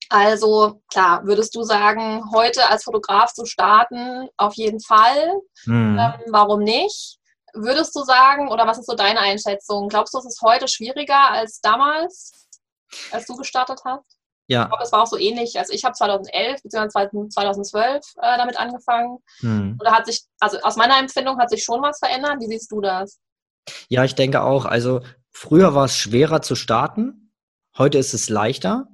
[0.09, 5.33] also klar, würdest du sagen, heute als Fotograf zu starten, auf jeden Fall.
[5.65, 5.97] Mhm.
[5.99, 7.17] Ähm, warum nicht?
[7.55, 9.87] Würdest du sagen, oder was ist so deine Einschätzung?
[9.87, 12.47] Glaubst du, es ist heute schwieriger als damals,
[13.11, 14.17] als du gestartet hast?
[14.47, 14.63] Ja.
[14.63, 15.57] Ich glaube, es war auch so ähnlich.
[15.57, 16.89] Also ich habe 2011 bzw.
[17.29, 19.17] 2012 äh, damit angefangen.
[19.41, 19.77] Mhm.
[19.79, 22.39] Oder hat sich, also aus meiner Empfindung hat sich schon was verändert.
[22.39, 23.19] Wie siehst du das?
[23.89, 24.65] Ja, ich denke auch.
[24.65, 27.33] Also früher war es schwerer zu starten.
[27.77, 28.87] Heute ist es leichter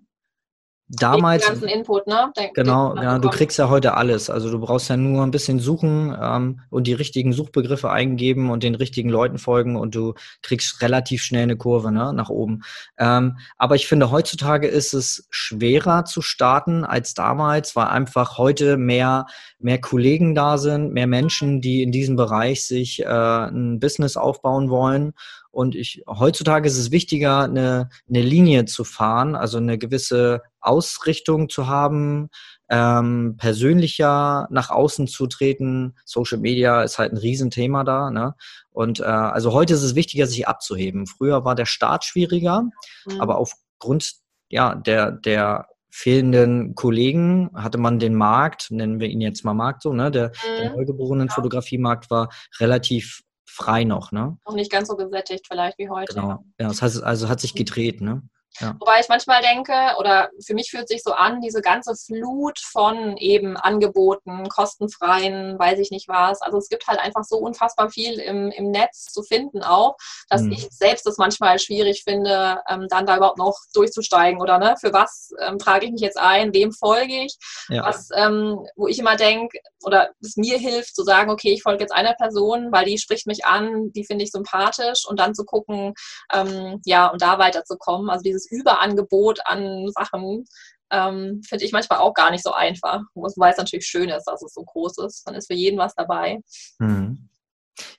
[0.91, 1.45] damals.
[1.45, 2.31] Den ganzen Input, ne?
[2.37, 4.29] Den, genau, den ja, du kriegst ja heute alles.
[4.29, 8.63] Also du brauchst ja nur ein bisschen suchen ähm, und die richtigen Suchbegriffe eingeben und
[8.63, 12.63] den richtigen Leuten folgen und du kriegst relativ schnell eine Kurve ne, nach oben.
[12.97, 18.77] Ähm, aber ich finde, heutzutage ist es schwerer zu starten als damals, weil einfach heute
[18.77, 19.25] mehr,
[19.59, 24.69] mehr Kollegen da sind, mehr Menschen, die in diesem Bereich sich äh, ein Business aufbauen
[24.69, 25.13] wollen
[25.51, 31.49] und ich, heutzutage ist es wichtiger, eine, eine Linie zu fahren, also eine gewisse Ausrichtung
[31.49, 32.29] zu haben,
[32.69, 35.95] ähm, persönlicher nach außen zu treten.
[36.05, 38.09] Social Media ist halt ein Riesenthema da.
[38.11, 38.33] Ne?
[38.71, 41.05] Und äh, also heute ist es wichtiger, sich abzuheben.
[41.05, 42.63] Früher war der Start schwieriger,
[43.05, 43.19] mhm.
[43.19, 44.13] aber aufgrund
[44.49, 49.81] ja, der, der fehlenden Kollegen hatte man den Markt, nennen wir ihn jetzt mal Markt
[49.81, 50.09] so, ne?
[50.09, 50.57] Der, mhm.
[50.61, 51.33] der neugeborenen ja.
[51.33, 54.37] Fotografiemarkt war relativ frei noch, ne?
[54.45, 56.13] Noch nicht ganz so gesättigt vielleicht wie heute.
[56.13, 56.45] Genau.
[56.59, 58.23] Ja, das heißt, also hat sich gedreht, ne?
[58.59, 58.75] Ja.
[58.79, 63.17] Wobei ich manchmal denke, oder für mich fühlt sich so an, diese ganze Flut von
[63.17, 66.41] eben Angeboten, kostenfreien, weiß ich nicht was.
[66.41, 69.95] Also es gibt halt einfach so unfassbar viel im, im Netz zu finden auch,
[70.29, 70.53] dass mhm.
[70.53, 74.93] ich selbst es manchmal schwierig finde, ähm, dann da überhaupt noch durchzusteigen oder ne, für
[74.93, 77.37] was ähm, trage ich mich jetzt ein, wem folge ich,
[77.69, 77.83] ja.
[77.83, 81.81] was, ähm, wo ich immer denke, oder es mir hilft zu sagen, okay, ich folge
[81.81, 85.45] jetzt einer Person, weil die spricht mich an, die finde ich sympathisch und dann zu
[85.45, 85.93] gucken,
[86.33, 88.09] ähm, ja, und da weiterzukommen.
[88.09, 90.45] Also dieses dieses Überangebot an Sachen
[90.91, 93.01] ähm, finde ich manchmal auch gar nicht so einfach.
[93.13, 95.23] Weil es natürlich schön ist, dass es so groß ist.
[95.25, 96.39] Dann ist für jeden was dabei.
[96.79, 97.29] Mhm.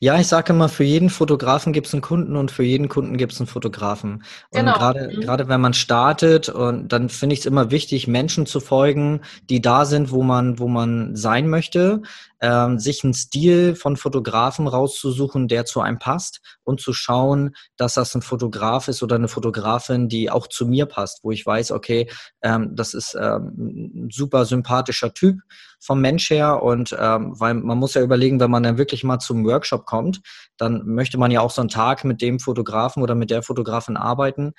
[0.01, 3.17] Ja, ich sage immer, für jeden Fotografen gibt es einen Kunden und für jeden Kunden
[3.17, 4.23] gibt es einen Fotografen.
[4.51, 4.75] Und genau.
[4.75, 5.21] gerade, mhm.
[5.21, 9.61] gerade wenn man startet, und dann finde ich es immer wichtig, Menschen zu folgen, die
[9.61, 12.03] da sind, wo man, wo man sein möchte
[12.43, 17.95] ähm, sich einen Stil von Fotografen rauszusuchen, der zu einem passt und zu schauen, dass
[17.95, 21.71] das ein Fotograf ist oder eine Fotografin, die auch zu mir passt, wo ich weiß,
[21.71, 22.11] okay,
[22.43, 25.39] ähm, das ist ähm, ein super sympathischer Typ
[25.79, 26.63] vom Mensch her.
[26.63, 30.21] Und ähm, weil man muss ja überlegen, wenn man dann wirklich mal zum Workshop kommt,
[30.57, 33.97] dann möchte man ja auch so einen Tag mit dem Fotografen oder mit der Fotografin
[33.97, 34.53] arbeiten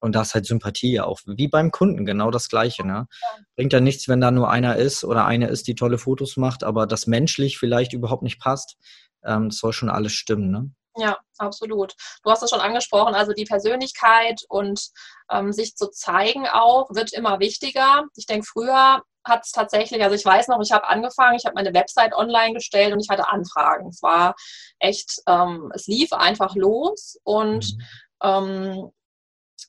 [0.00, 2.86] und da ist halt Sympathie auch, wie beim Kunden, genau das Gleiche.
[2.86, 3.06] Ne?
[3.56, 6.64] Bringt ja nichts, wenn da nur einer ist oder eine ist, die tolle Fotos macht,
[6.64, 8.76] aber das menschlich vielleicht überhaupt nicht passt.
[9.24, 10.50] Ähm, das soll schon alles stimmen.
[10.50, 10.70] Ne?
[10.96, 11.94] Ja, absolut.
[12.22, 14.80] Du hast es schon angesprochen, also die Persönlichkeit und
[15.30, 18.04] ähm, sich zu zeigen auch wird immer wichtiger.
[18.16, 21.54] Ich denke, früher hat es tatsächlich, also ich weiß noch, ich habe angefangen, ich habe
[21.54, 23.88] meine Website online gestellt und ich hatte Anfragen.
[23.88, 24.34] Es war
[24.78, 27.82] echt, ähm, es lief einfach los und mhm.
[28.22, 28.90] ähm,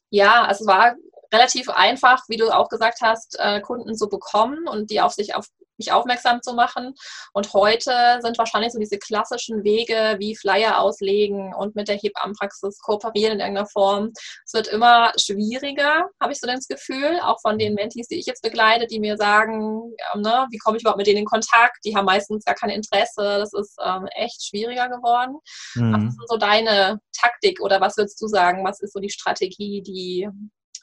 [0.10, 0.95] ja, es war
[1.34, 5.36] relativ einfach, wie du auch gesagt hast, äh, Kunden zu bekommen und die auf sich
[5.36, 6.94] auf mich aufmerksam zu machen.
[7.34, 12.80] Und heute sind wahrscheinlich so diese klassischen Wege wie Flyer auslegen und mit der Hebammenpraxis
[12.80, 14.12] kooperieren in irgendeiner Form.
[14.46, 18.26] Es wird immer schwieriger, habe ich so das Gefühl, auch von den Mentees, die ich
[18.26, 21.78] jetzt begleite, die mir sagen, ähm, ne, wie komme ich überhaupt mit denen in Kontakt?
[21.86, 23.40] Die haben meistens gar kein Interesse.
[23.40, 25.38] Das ist ähm, echt schwieriger geworden.
[25.76, 25.94] Mhm.
[25.94, 28.66] Was ist so deine Taktik oder was würdest du sagen?
[28.66, 30.30] Was ist so die Strategie, die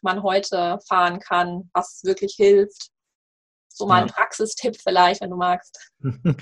[0.05, 2.91] man heute fahren kann, was wirklich hilft?
[3.69, 5.91] So mal ein Praxistipp vielleicht, wenn du magst.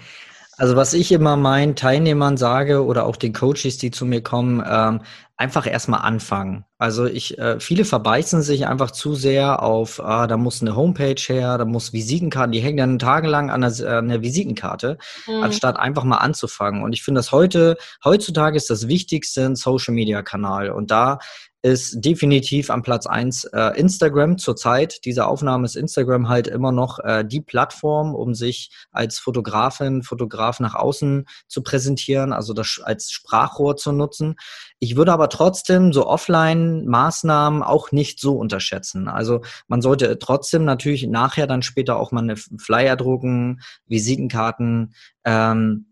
[0.58, 4.62] Also was ich immer meinen Teilnehmern sage oder auch den Coaches, die zu mir kommen,
[4.64, 5.00] ähm,
[5.36, 6.66] einfach erstmal anfangen.
[6.78, 11.20] Also ich, äh, viele verbeißen sich einfach zu sehr auf, ah, da muss eine Homepage
[11.20, 15.42] her, da muss Visitenkarten, die hängen dann tagelang an der, an der Visitenkarte, mhm.
[15.42, 16.82] anstatt einfach mal anzufangen.
[16.82, 20.70] Und ich finde das heute, heutzutage ist das Wichtigste ein Social Media Kanal.
[20.70, 21.18] Und da
[21.62, 25.04] ist definitiv am Platz eins äh, Instagram zurzeit.
[25.04, 30.58] Diese Aufnahme ist Instagram halt immer noch äh, die Plattform, um sich als Fotografin, Fotograf
[30.58, 34.34] nach außen zu präsentieren, also das als Sprachrohr zu nutzen.
[34.80, 39.06] Ich würde aber trotzdem so Offline-Maßnahmen auch nicht so unterschätzen.
[39.06, 44.94] Also man sollte trotzdem natürlich nachher dann später auch mal eine Flyer drucken, Visitenkarten,
[45.24, 45.91] ähm,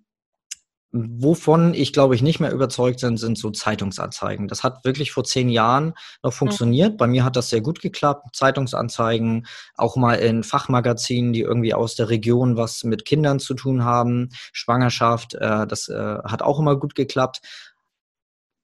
[0.92, 4.48] Wovon ich, glaube ich, nicht mehr überzeugt bin, sind so Zeitungsanzeigen.
[4.48, 6.96] Das hat wirklich vor zehn Jahren noch funktioniert.
[6.98, 8.35] Bei mir hat das sehr gut geklappt.
[8.35, 13.85] Zeitungsanzeigen, auch mal in Fachmagazinen, die irgendwie aus der Region was mit Kindern zu tun
[13.85, 14.31] haben.
[14.53, 17.40] Schwangerschaft, äh, das äh, hat auch immer gut geklappt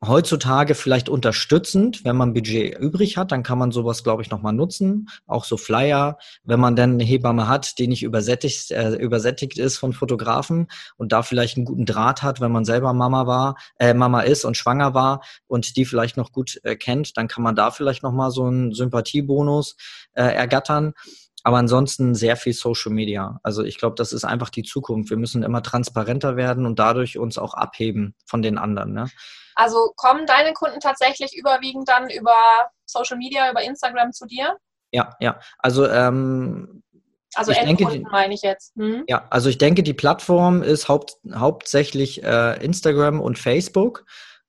[0.09, 4.53] heutzutage vielleicht unterstützend, wenn man Budget übrig hat, dann kann man sowas, glaube ich, nochmal
[4.53, 5.09] nutzen.
[5.27, 9.79] Auch so Flyer, wenn man dann eine Hebamme hat, die nicht übersättigt, äh, übersättigt ist
[9.79, 13.95] von Fotografen und da vielleicht einen guten Draht hat, wenn man selber Mama war, äh,
[13.95, 17.55] Mama ist und schwanger war und die vielleicht noch gut äh, kennt, dann kann man
[17.55, 19.77] da vielleicht nochmal so einen Sympathiebonus
[20.15, 20.95] äh, ergattern.
[21.47, 23.39] Aber ansonsten sehr viel Social Media.
[23.45, 25.11] Also ich glaube, das ist einfach die Zukunft.
[25.11, 28.93] Wir müssen immer transparenter werden und dadurch uns auch abheben von den anderen.
[28.93, 29.07] Ne?
[29.57, 32.35] Also kommen deine Kunden tatsächlich überwiegend dann über
[32.85, 34.57] Social Media, über Instagram zu dir?
[34.93, 35.41] Ja, ja.
[35.59, 36.83] Also ähm,
[37.35, 38.75] also ich Endkunden denke, meine ich jetzt.
[38.77, 39.05] Hm?
[39.09, 44.05] Ja, also ich denke, die Plattform ist haupt, hauptsächlich äh, Instagram und Facebook.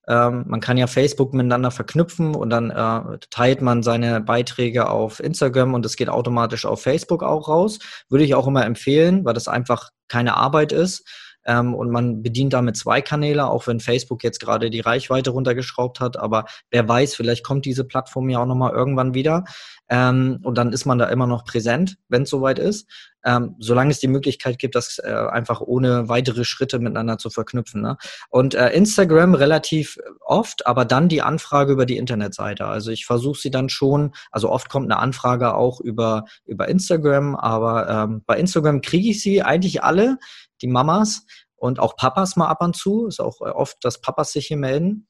[0.08, 5.20] Ähm, man kann ja Facebook miteinander verknüpfen und dann äh, teilt man seine Beiträge auf
[5.20, 7.80] Instagram und es geht automatisch auf Facebook auch raus.
[8.10, 11.06] Würde ich auch immer empfehlen, weil das einfach keine Arbeit ist.
[11.48, 16.00] Ähm, und man bedient damit zwei Kanäle, auch wenn Facebook jetzt gerade die Reichweite runtergeschraubt
[16.00, 16.18] hat.
[16.18, 19.46] Aber wer weiß, vielleicht kommt diese Plattform ja auch nochmal irgendwann wieder.
[19.90, 22.88] Ähm, und dann ist man da immer noch präsent, wenn es soweit ist.
[23.26, 27.82] Ähm, solange es die Möglichkeit gibt, das äh, einfach ohne weitere Schritte miteinander zu verknüpfen.
[27.82, 27.98] Ne?
[28.30, 32.66] Und äh, Instagram relativ oft, aber dann die Anfrage über die Internetseite.
[32.66, 37.36] Also ich versuche sie dann schon, also oft kommt eine Anfrage auch über, über Instagram,
[37.36, 40.18] aber ähm, bei Instagram kriege ich sie eigentlich alle,
[40.62, 43.08] die Mamas und auch Papas mal ab und zu.
[43.08, 45.08] Ist auch äh, oft, dass Papas sich hier melden.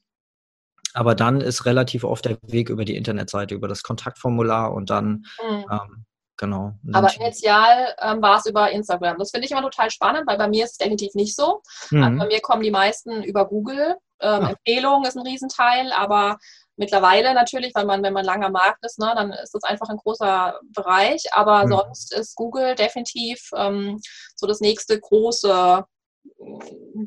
[0.93, 5.25] Aber dann ist relativ oft der Weg über die Internetseite, über das Kontaktformular und dann,
[5.47, 5.65] mhm.
[5.69, 6.05] ähm,
[6.37, 6.73] genau.
[6.93, 9.17] Aber initial ähm, war es über Instagram.
[9.19, 11.61] Das finde ich immer total spannend, weil bei mir ist es definitiv nicht so.
[11.91, 12.03] Mhm.
[12.03, 13.95] Also bei mir kommen die meisten über Google.
[14.19, 14.49] Ähm, ja.
[14.49, 16.37] Empfehlungen ist ein Riesenteil, aber
[16.77, 19.97] mittlerweile natürlich, weil man, wenn man langer Markt ist, ne, dann ist das einfach ein
[19.97, 21.23] großer Bereich.
[21.33, 21.71] Aber mhm.
[21.71, 23.99] sonst ist Google definitiv ähm,
[24.35, 25.85] so das nächste große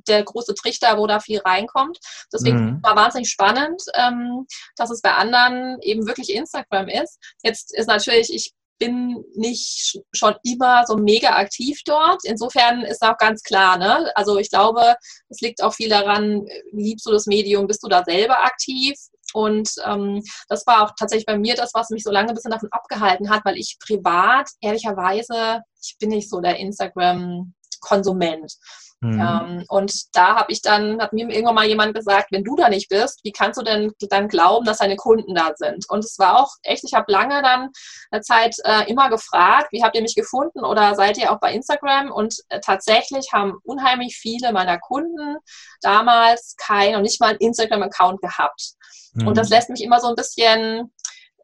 [0.09, 1.99] der große Trichter, wo da viel reinkommt.
[2.33, 2.83] Deswegen mhm.
[2.83, 7.19] war wahnsinnig spannend, ähm, dass es bei anderen eben wirklich Instagram ist.
[7.43, 12.25] Jetzt ist natürlich, ich bin nicht schon immer so mega aktiv dort.
[12.25, 14.11] Insofern ist auch ganz klar, ne?
[14.17, 14.97] Also ich glaube,
[15.29, 18.95] es liegt auch viel daran, liebst du das Medium, bist du da selber aktiv?
[19.35, 22.51] Und ähm, das war auch tatsächlich bei mir das, was mich so lange ein bisschen
[22.51, 28.55] davon abgehalten hat, weil ich privat, ehrlicherweise, ich bin nicht so der Instagram-Konsument.
[29.03, 29.21] Mhm.
[29.21, 32.69] Ähm, und da habe ich dann, hat mir irgendwann mal jemand gesagt, wenn du da
[32.69, 35.89] nicht bist, wie kannst du denn dann glauben, dass deine Kunden da sind?
[35.89, 37.71] Und es war auch echt, ich habe lange dann
[38.11, 41.55] eine Zeit äh, immer gefragt, wie habt ihr mich gefunden oder seid ihr auch bei
[41.55, 42.13] Instagram?
[42.13, 45.37] Und äh, tatsächlich haben unheimlich viele meiner Kunden
[45.81, 48.73] damals kein und nicht mal einen Instagram-Account gehabt.
[49.15, 49.29] Mhm.
[49.29, 50.93] Und das lässt mich immer so ein bisschen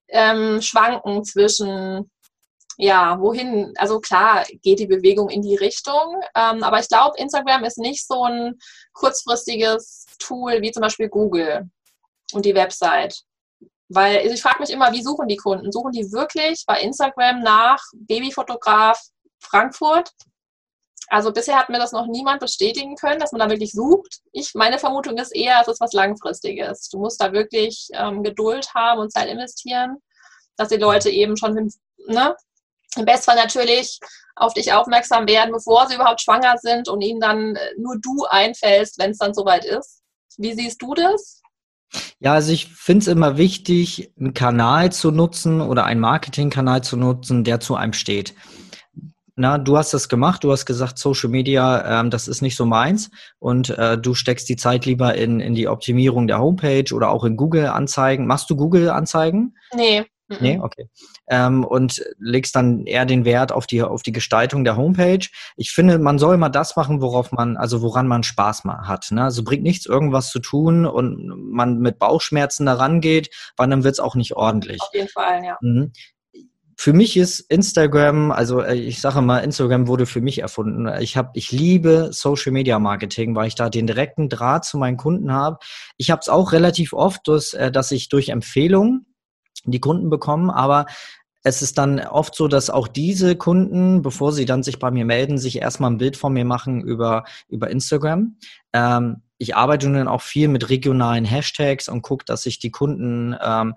[0.08, 2.10] ähm, schwanken zwischen
[2.78, 7.64] ja, wohin, also klar geht die Bewegung in die Richtung, ähm, aber ich glaube, Instagram
[7.64, 8.58] ist nicht so ein
[8.92, 11.70] kurzfristiges Tool wie zum Beispiel Google
[12.32, 13.22] und die Website.
[13.88, 15.72] Weil ich frage mich immer, wie suchen die Kunden?
[15.72, 19.00] Suchen die wirklich bei Instagram nach Babyfotograf
[19.40, 20.10] Frankfurt?
[21.08, 24.22] Also bisher hat mir das noch niemand bestätigen können, dass man da wirklich sucht.
[24.32, 26.88] Ich, meine Vermutung ist eher, es ist was Langfristiges.
[26.88, 29.98] Du musst da wirklich ähm, Geduld haben und Zeit investieren,
[30.56, 31.70] dass die Leute eben schon
[32.08, 32.34] ne,
[32.96, 33.98] im Bestfall natürlich
[34.36, 38.24] auf dich aufmerksam werden, bevor sie überhaupt schwanger sind und ihnen dann äh, nur du
[38.28, 40.02] einfällst, wenn es dann soweit ist.
[40.36, 41.40] Wie siehst du das?
[42.18, 46.96] Ja, also ich finde es immer wichtig, einen Kanal zu nutzen oder einen Marketingkanal zu
[46.96, 48.34] nutzen, der zu einem steht.
[49.38, 52.64] Na, du hast das gemacht, du hast gesagt, Social Media, ähm, das ist nicht so
[52.64, 57.10] meins und äh, du steckst die Zeit lieber in, in die Optimierung der Homepage oder
[57.10, 58.26] auch in Google-Anzeigen.
[58.26, 59.54] Machst du Google-Anzeigen?
[59.74, 60.06] Nee.
[60.28, 60.88] Nee, okay.
[61.28, 65.26] Ähm, und legst dann eher den Wert auf die, auf die Gestaltung der Homepage.
[65.56, 69.10] Ich finde, man soll immer das machen, worauf man, also woran man Spaß mal hat.
[69.12, 69.22] Ne?
[69.22, 73.94] Also bringt nichts, irgendwas zu tun und man mit Bauchschmerzen da rangeht, weil dann wird
[73.94, 74.80] es auch nicht ordentlich.
[74.80, 75.58] Auf jeden Fall, ja.
[75.60, 75.92] Mhm
[76.78, 80.86] für mich ist Instagram, also äh, ich sage mal, Instagram wurde für mich erfunden.
[81.00, 84.98] Ich habe, ich liebe Social Media Marketing, weil ich da den direkten Draht zu meinen
[84.98, 85.58] Kunden habe.
[85.96, 89.06] Ich habe es auch relativ oft, dass, äh, dass ich durch Empfehlungen
[89.72, 90.86] die Kunden bekomme, aber
[91.42, 95.04] es ist dann oft so, dass auch diese Kunden, bevor sie dann sich bei mir
[95.04, 98.36] melden, sich erstmal ein Bild von mir machen über, über Instagram.
[98.72, 103.36] Ähm, ich arbeite nun auch viel mit regionalen Hashtags und gucke, dass ich die Kunden
[103.40, 103.74] ähm,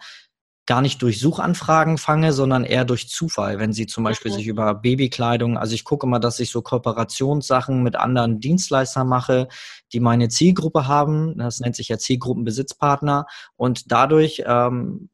[0.69, 4.35] gar nicht durch Suchanfragen fange, sondern eher durch Zufall, wenn sie zum Beispiel mhm.
[4.35, 9.47] sich über Babykleidung, also ich gucke immer, dass ich so Kooperationssachen mit anderen Dienstleistern mache,
[9.93, 11.37] die meine Zielgruppe haben.
[11.39, 13.25] Das nennt sich ja Zielgruppenbesitzpartner.
[13.55, 15.09] Und dadurch ähm,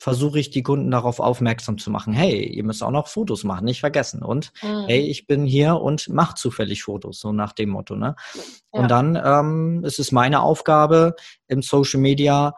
[0.00, 3.66] versuche ich die Kunden darauf aufmerksam zu machen, hey, ihr müsst auch noch Fotos machen,
[3.66, 4.22] nicht vergessen.
[4.22, 4.86] Und mhm.
[4.86, 7.96] hey, ich bin hier und mache zufällig Fotos, so nach dem Motto.
[7.96, 8.16] Ne?
[8.72, 8.80] Ja.
[8.80, 11.16] Und dann ähm, ist es meine Aufgabe
[11.48, 12.54] im Social Media,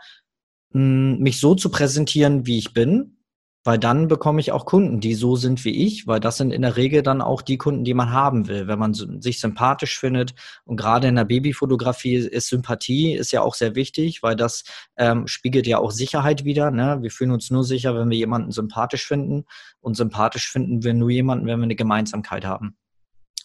[0.74, 3.18] mich so zu präsentieren, wie ich bin,
[3.64, 6.62] weil dann bekomme ich auch Kunden, die so sind wie ich, weil das sind in
[6.62, 10.34] der Regel dann auch die Kunden, die man haben will, wenn man sich sympathisch findet.
[10.64, 14.64] Und gerade in der Babyfotografie ist Sympathie ist ja auch sehr wichtig, weil das
[14.96, 16.72] ähm, spiegelt ja auch Sicherheit wieder.
[16.72, 16.98] Ne?
[17.02, 19.44] Wir fühlen uns nur sicher, wenn wir jemanden sympathisch finden.
[19.80, 22.76] Und sympathisch finden wir nur jemanden, wenn wir eine Gemeinsamkeit haben.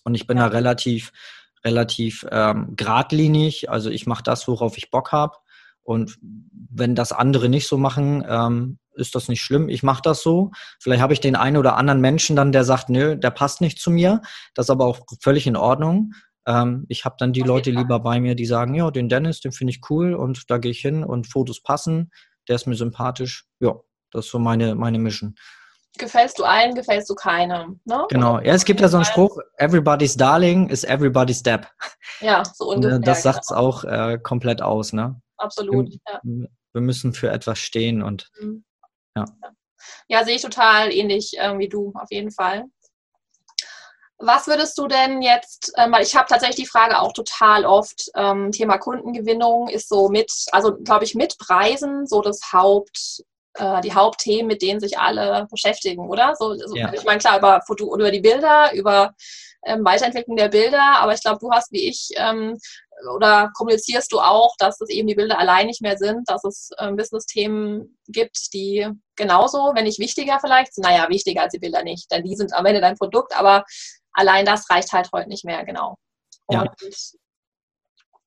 [0.03, 0.49] Und ich bin ja.
[0.49, 1.11] da relativ,
[1.63, 3.69] relativ ähm, geradlinig.
[3.69, 5.35] Also ich mache das, worauf ich Bock habe.
[5.87, 9.69] Und wenn das andere nicht so machen, ähm, ist das nicht schlimm.
[9.69, 10.51] Ich mache das so.
[10.81, 13.79] Vielleicht habe ich den einen oder anderen Menschen dann, der sagt, nö, der passt nicht
[13.79, 14.21] zu mir.
[14.53, 16.11] Das ist aber auch völlig in Ordnung.
[16.45, 19.39] Ähm, ich habe dann die Auf Leute lieber bei mir, die sagen, ja, den Dennis,
[19.39, 22.11] den finde ich cool und da gehe ich hin und Fotos passen.
[22.49, 23.45] Der ist mir sympathisch.
[23.61, 23.75] Ja,
[24.11, 25.35] das ist so meine, meine Mission.
[25.97, 27.79] Gefällst du allen, gefällst du keinem.
[27.85, 28.03] Ne?
[28.09, 28.39] Genau.
[28.39, 31.65] Ja, es gibt ja so einen Spruch, everybody's darling is everybody's step.
[32.19, 32.99] Ja, so äh, ungefähr.
[32.99, 33.61] Das sagt es genau.
[33.61, 35.21] auch äh, komplett aus, ne?
[35.37, 35.89] Absolut.
[35.89, 36.21] Wir, ja.
[36.73, 38.63] wir müssen für etwas stehen und mhm.
[39.15, 39.25] ja.
[40.07, 42.65] Ja, sehe ich total ähnlich äh, wie du, auf jeden Fall.
[44.19, 48.51] Was würdest du denn jetzt, ähm, ich habe tatsächlich die Frage auch total oft, ähm,
[48.51, 53.23] Thema Kundengewinnung ist so mit, also glaube ich, mit Preisen so das Haupt,
[53.53, 56.33] äh, die Hauptthemen, mit denen sich alle beschäftigen, oder?
[56.35, 56.91] So, so ja.
[56.93, 59.13] Ich meine, klar, über, über die Bilder, über
[59.65, 62.57] ähm, Weiterentwicklung der Bilder, aber ich glaube, du hast wie ich ähm,
[63.15, 66.71] oder kommunizierst du auch, dass es eben die Bilder allein nicht mehr sind, dass es
[66.79, 72.11] ähm, Business-Themen gibt, die genauso, wenn nicht wichtiger vielleicht, naja, wichtiger als die Bilder nicht,
[72.11, 73.63] denn die sind am Ende dein Produkt, aber
[74.13, 75.95] allein das reicht halt heute nicht mehr, genau.
[76.49, 76.63] Ja.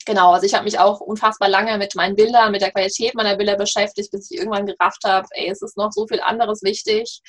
[0.04, 3.37] genau, also ich habe mich auch unfassbar lange mit meinen Bildern, mit der Qualität meiner
[3.37, 7.22] Bilder beschäftigt, bis ich irgendwann gerafft habe, ey, es ist noch so viel anderes wichtig.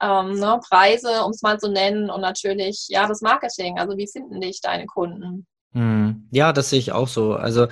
[0.00, 3.78] Ähm, ne, Preise, um es mal zu nennen, und natürlich, ja, das Marketing.
[3.78, 5.46] Also wie finden dich deine Kunden?
[5.72, 6.28] Hm.
[6.30, 7.34] Ja, das sehe ich auch so.
[7.34, 7.68] Also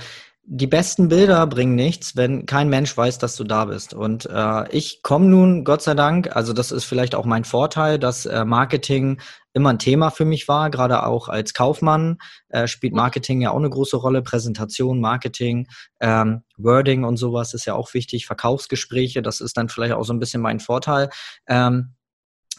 [0.49, 3.95] die besten Bilder bringen nichts, wenn kein Mensch weiß, dass du da bist.
[3.95, 7.99] Und äh, ich komme nun, Gott sei Dank, also das ist vielleicht auch mein Vorteil,
[7.99, 9.21] dass äh, Marketing
[9.55, 12.19] immer ein Thema für mich war, gerade auch als Kaufmann
[12.51, 15.67] äh, spielt Marketing ja auch eine große Rolle, Präsentation, Marketing,
[15.99, 20.13] ähm, Wording und sowas ist ja auch wichtig, Verkaufsgespräche, das ist dann vielleicht auch so
[20.13, 21.11] ein bisschen mein Vorteil.
[21.49, 21.95] Ähm,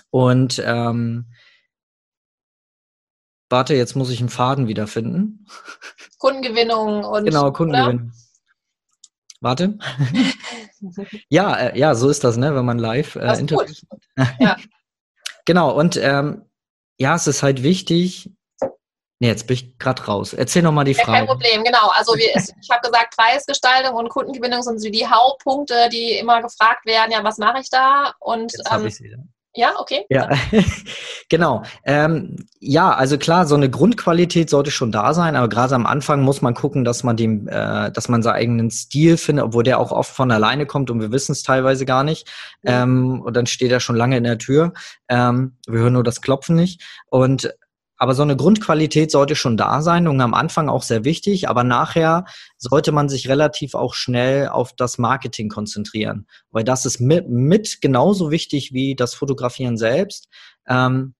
[0.09, 1.27] und ähm,
[3.49, 5.47] Warte, jetzt muss ich einen Faden wiederfinden.
[6.17, 7.25] Kundengewinnung und.
[7.25, 8.07] Genau, Kundengewinnung.
[8.07, 8.27] Oder?
[9.39, 9.77] Warte.
[11.29, 13.85] ja, äh, ja, so ist das, ne, wenn man live äh, Interviews
[14.17, 14.35] hat.
[14.39, 14.57] ja.
[15.45, 16.43] Genau, und ähm,
[16.97, 18.31] ja, es ist halt wichtig.
[19.19, 20.33] Nee, jetzt bin ich gerade raus.
[20.33, 21.19] Erzähl nochmal die ja, Frage.
[21.19, 21.89] Kein Problem, genau.
[21.95, 26.85] Also wir, ich habe gesagt, Preisgestaltung und Kundengewinnung sind so die Hauptpunkte, die immer gefragt
[26.85, 27.11] werden.
[27.11, 28.13] Ja, was mache ich da?
[28.19, 29.15] Und jetzt ähm, ich sie.
[29.57, 30.05] Ja, okay.
[30.09, 30.29] Ja,
[31.29, 31.63] genau.
[31.83, 36.21] Ähm, ja, also klar, so eine Grundqualität sollte schon da sein, aber gerade am Anfang
[36.21, 39.79] muss man gucken, dass man dem, äh, dass man seinen eigenen Stil findet, obwohl der
[39.79, 42.29] auch oft von alleine kommt und wir wissen es teilweise gar nicht.
[42.63, 44.73] Ähm, und dann steht er schon lange in der Tür.
[45.09, 46.83] Ähm, wir hören nur das Klopfen nicht.
[47.09, 47.51] Und
[47.97, 51.63] aber so eine Grundqualität sollte schon da sein und am Anfang auch sehr wichtig, aber
[51.63, 52.25] nachher
[52.57, 57.81] sollte man sich relativ auch schnell auf das Marketing konzentrieren, weil das ist mit, mit
[57.81, 60.27] genauso wichtig wie das Fotografieren selbst.
[60.67, 61.15] Ähm,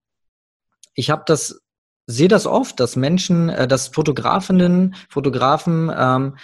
[0.94, 1.62] ich habe das,
[2.06, 6.38] sehe das oft, dass Menschen, äh, dass Fotografinnen, Fotografen ähm,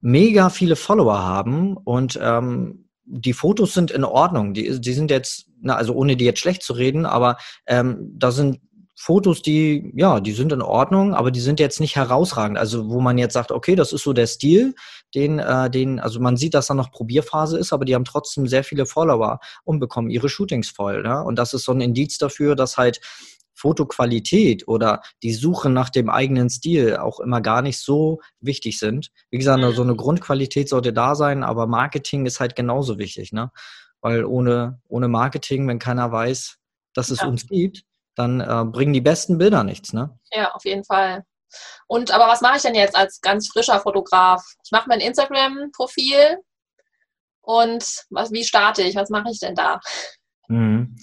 [0.00, 4.52] mega viele Follower haben und ähm, die Fotos sind in Ordnung.
[4.52, 8.30] Die, die sind jetzt, na, also ohne die jetzt schlecht zu reden, aber ähm, da
[8.30, 8.60] sind
[9.00, 12.58] Fotos, die, ja, die sind in Ordnung, aber die sind jetzt nicht herausragend.
[12.58, 14.74] Also, wo man jetzt sagt, okay, das ist so der Stil,
[15.14, 18.46] den, äh, den, also man sieht, dass da noch Probierphase ist, aber die haben trotzdem
[18.48, 21.02] sehr viele Follower und bekommen ihre Shootings voll.
[21.02, 21.22] Ne?
[21.22, 23.00] Und das ist so ein Indiz dafür, dass halt
[23.54, 29.10] Fotoqualität oder die Suche nach dem eigenen Stil auch immer gar nicht so wichtig sind.
[29.30, 29.96] Wie gesagt, so eine mhm.
[29.96, 33.32] Grundqualität sollte da sein, aber Marketing ist halt genauso wichtig.
[33.32, 33.50] Ne?
[34.00, 36.58] weil ohne, ohne Marketing, wenn keiner weiß,
[36.94, 37.26] dass es Ja.
[37.26, 37.84] uns gibt,
[38.18, 40.18] dann äh, bringen die besten Bilder nichts, ne?
[40.32, 41.24] Ja, auf jeden Fall.
[41.86, 44.44] Und aber was mache ich denn jetzt als ganz frischer Fotograf?
[44.64, 46.38] Ich mache mein Instagram-Profil
[47.40, 48.96] und was, wie starte ich?
[48.96, 49.80] Was mache ich denn da?
[50.48, 50.96] Mhm.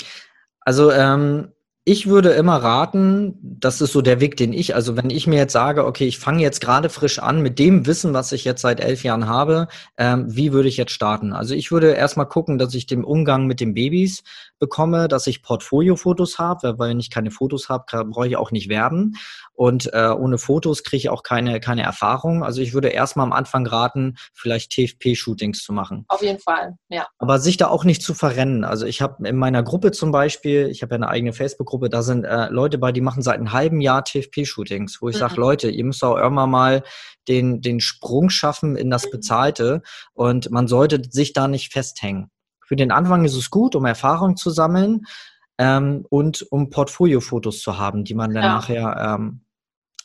[0.59, 1.53] Also ähm,
[1.87, 5.37] ich würde immer raten, das ist so der Weg, den ich, also wenn ich mir
[5.37, 8.61] jetzt sage, okay, ich fange jetzt gerade frisch an mit dem Wissen, was ich jetzt
[8.61, 9.67] seit elf Jahren habe,
[9.97, 11.31] ähm, wie würde ich jetzt starten?
[11.31, 14.23] Also ich würde erstmal gucken, dass ich den Umgang mit den Babys
[14.57, 18.67] bekomme, dass ich Portfoliofotos habe, weil wenn ich keine Fotos habe, brauche ich auch nicht
[18.67, 19.13] werben.
[19.53, 22.43] Und äh, ohne Fotos kriege ich auch keine, keine Erfahrung.
[22.43, 26.05] Also ich würde erstmal am Anfang raten, vielleicht TFP-Shootings zu machen.
[26.07, 27.05] Auf jeden Fall, ja.
[27.19, 28.63] Aber sich da auch nicht zu verrennen.
[28.63, 32.01] Also ich habe in meiner Gruppe zum Beispiel, ich habe ja eine eigene Facebook-Gruppe, da
[32.01, 35.19] sind äh, Leute bei, die machen seit einem halben Jahr TFP-Shootings, wo ich Mhm.
[35.19, 36.83] sage, Leute, ihr müsst auch irgendwann mal
[37.27, 39.81] den, den Sprung schaffen in das Bezahlte
[40.13, 42.29] und man sollte sich da nicht festhängen.
[42.65, 45.05] Für den Anfang ist es gut, um Erfahrung zu sammeln
[45.57, 48.55] ähm, und um Portfoliofotos zu haben, die man dann Ja.
[48.55, 49.41] nachher ähm,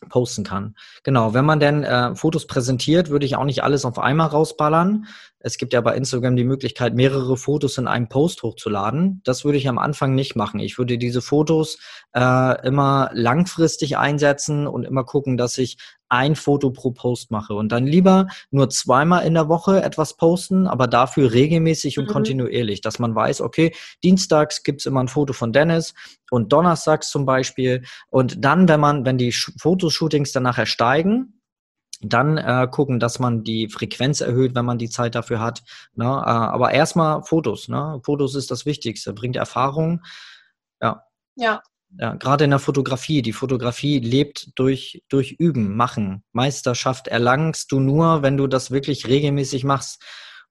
[0.08, 0.74] posten kann.
[1.04, 5.06] Genau, wenn man denn äh, Fotos präsentiert, würde ich auch nicht alles auf einmal rausballern.
[5.38, 9.22] Es gibt ja bei Instagram die Möglichkeit, mehrere Fotos in einem Post hochzuladen.
[9.24, 10.60] Das würde ich am Anfang nicht machen.
[10.60, 11.78] Ich würde diese Fotos
[12.12, 15.78] äh, immer langfristig einsetzen und immer gucken, dass ich
[16.10, 20.66] ein Foto pro Post mache und dann lieber nur zweimal in der Woche etwas posten,
[20.66, 22.12] aber dafür regelmäßig und Mhm.
[22.12, 23.72] kontinuierlich, dass man weiß, okay,
[24.04, 25.94] dienstags gibt's immer ein Foto von Dennis
[26.30, 31.40] und donnerstags zum Beispiel und dann, wenn man, wenn die Sh- Fotoshootings dann nachher steigen,
[32.02, 35.62] dann äh, gucken, dass man die Frequenz erhöht, wenn man die Zeit dafür hat.
[35.94, 36.04] Ne?
[36.06, 37.68] Äh, aber erstmal Fotos.
[37.68, 38.00] Ne?
[38.04, 40.00] Fotos ist das Wichtigste, bringt Erfahrung.
[40.82, 41.04] Ja,
[41.36, 41.62] Ja,
[41.98, 43.22] ja, gerade in der Fotografie.
[43.22, 46.22] Die Fotografie lebt durch, durch Üben, Machen.
[46.32, 50.02] Meisterschaft erlangst du nur, wenn du das wirklich regelmäßig machst.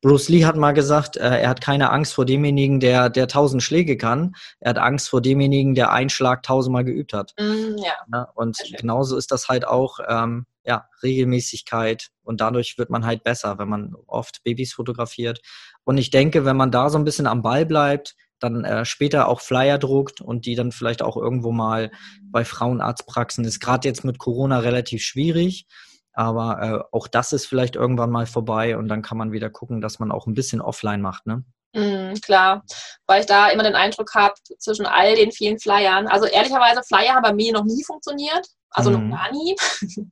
[0.01, 3.61] Bruce Lee hat mal gesagt, äh, er hat keine Angst vor demjenigen, der, der tausend
[3.61, 4.33] Schläge kann.
[4.59, 7.33] Er hat Angst vor demjenigen, der einen Schlag tausendmal geübt hat.
[7.37, 8.27] mm, ja, Ne?
[8.35, 12.09] Und genauso ist das halt auch, ähm, ja, Regelmäßigkeit.
[12.23, 15.41] Und dadurch wird man halt besser, wenn man oft Babys fotografiert.
[15.83, 19.27] Und ich denke, wenn man da so ein bisschen am Ball bleibt, dann äh, später
[19.27, 21.91] auch Flyer druckt und die dann vielleicht auch irgendwo mal
[22.23, 25.65] bei Frauenarztpraxen ist gerade jetzt mit Corona relativ schwierig.
[26.13, 29.79] Aber äh, auch das ist vielleicht irgendwann mal vorbei und dann kann man wieder gucken,
[29.81, 31.43] dass man auch ein bisschen offline macht, ne?
[31.73, 32.63] mm, klar.
[33.07, 37.13] Weil ich da immer den Eindruck habe, zwischen all den vielen Flyern, also ehrlicherweise, Flyer
[37.13, 38.47] haben bei mir noch nie funktioniert.
[38.71, 39.09] Also Mhm.
[39.09, 39.55] noch gar nie.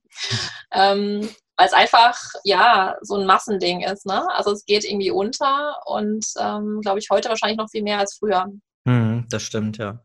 [0.71, 4.27] ähm, weil es einfach, ja, so ein Massending ist, ne?
[4.35, 8.17] Also es geht irgendwie unter und ähm, glaube ich heute wahrscheinlich noch viel mehr als
[8.17, 8.45] früher.
[8.85, 10.01] Mhm, das stimmt, ja.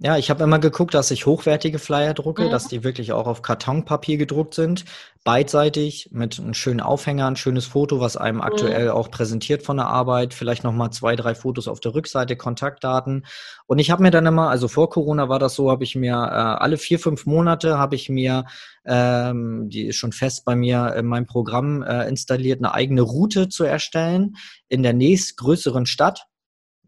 [0.00, 2.50] Ja, ich habe immer geguckt, dass ich hochwertige Flyer drucke, Mhm.
[2.50, 4.84] dass die wirklich auch auf Kartonpapier gedruckt sind,
[5.24, 9.88] beidseitig mit einem schönen Aufhänger, ein schönes Foto, was einem aktuell auch präsentiert von der
[9.88, 13.26] Arbeit, vielleicht nochmal zwei, drei Fotos auf der Rückseite, Kontaktdaten.
[13.66, 16.12] Und ich habe mir dann immer, also vor Corona war das so, habe ich mir
[16.14, 18.44] äh, alle vier, fünf Monate habe ich mir,
[18.86, 23.48] ähm, die ist schon fest bei mir in meinem Programm äh, installiert, eine eigene Route
[23.48, 24.36] zu erstellen
[24.68, 26.26] in der nächstgrößeren Stadt.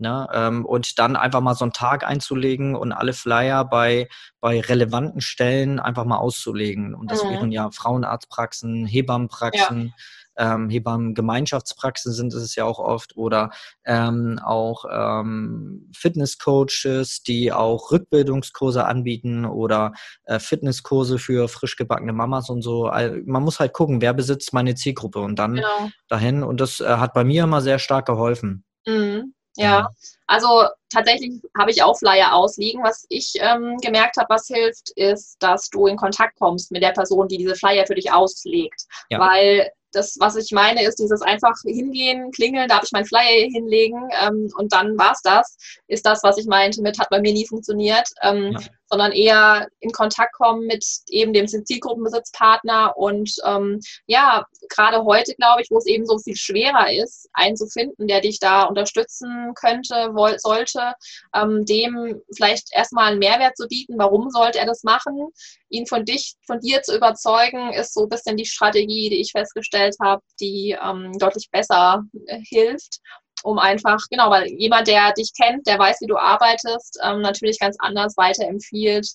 [0.03, 4.09] Ne, ähm, und dann einfach mal so einen Tag einzulegen und alle Flyer bei,
[4.41, 6.95] bei relevanten Stellen einfach mal auszulegen.
[6.95, 7.29] Und das Mhm.
[7.29, 9.93] wären ja Frauenarztpraxen, Hebammenpraxen,
[10.37, 13.51] ähm, Hebammengemeinschaftspraxen sind es ja auch oft oder
[13.85, 19.93] ähm, auch ähm, Fitnesscoaches, die auch Rückbildungskurse anbieten oder
[20.25, 22.87] äh, Fitnesskurse für frisch gebackene Mamas und so.
[22.87, 25.91] All- Man muss halt gucken, wer besitzt meine Zielgruppe und dann Genau.
[26.09, 26.43] dahin.
[26.43, 28.65] Und das äh, hat bei mir immer sehr stark geholfen.
[28.87, 29.35] Mhm.
[29.57, 29.89] Ja,
[30.27, 32.83] also tatsächlich habe ich auch Flyer ausliegen.
[32.83, 36.93] Was ich ähm, gemerkt habe, was hilft, ist, dass du in Kontakt kommst mit der
[36.93, 38.83] Person, die diese Flyer für dich auslegt.
[39.11, 39.19] Ja.
[39.19, 44.09] Weil das, was ich meine, ist dieses einfach hingehen, klingeln, darf ich meinen Flyer hinlegen
[44.23, 45.57] ähm, und dann war's das.
[45.89, 48.09] Ist das, was ich meinte mit, hat bei mir nie funktioniert.
[48.23, 48.61] Ähm, Ja.
[48.91, 52.97] Sondern eher in Kontakt kommen mit eben dem Zielgruppenbesitzpartner.
[52.97, 57.57] Und ähm, ja, gerade heute, glaube ich, wo es eben so viel schwerer ist, einen
[57.57, 60.95] zu finden, der dich da unterstützen könnte, sollte,
[61.34, 65.28] ähm, dem vielleicht erstmal einen Mehrwert zu bieten, warum sollte er das machen,
[65.68, 69.32] ihn von dich, von dir zu überzeugen, ist so ein bisschen die Strategie, die ich
[69.32, 73.01] festgestellt habe, die ähm, deutlich besser äh, hilft
[73.43, 77.59] um einfach, genau, weil jemand, der dich kennt, der weiß, wie du arbeitest, ähm, natürlich
[77.59, 79.09] ganz anders weiterempfiehlt,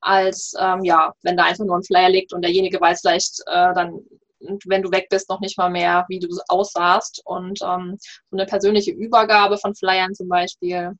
[0.00, 3.74] als ähm, ja, wenn da einfach nur ein Flyer liegt und derjenige weiß vielleicht äh,
[3.74, 4.00] dann,
[4.66, 7.20] wenn du weg bist, noch nicht mal mehr, wie du aussahst.
[7.24, 7.98] Und ähm,
[8.30, 10.92] so eine persönliche Übergabe von Flyern zum Beispiel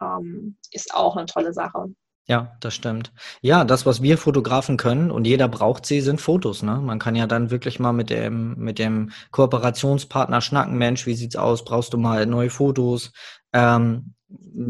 [0.00, 1.86] ähm, ist auch eine tolle Sache.
[2.28, 3.12] Ja, das stimmt.
[3.40, 6.62] Ja, das, was wir Fotografen können und jeder braucht sie, sind Fotos.
[6.62, 6.76] Ne?
[6.76, 10.76] Man kann ja dann wirklich mal mit dem, mit dem Kooperationspartner schnacken.
[10.76, 11.64] Mensch, wie sieht's aus?
[11.64, 13.12] Brauchst du mal neue Fotos?
[13.52, 14.14] Ähm,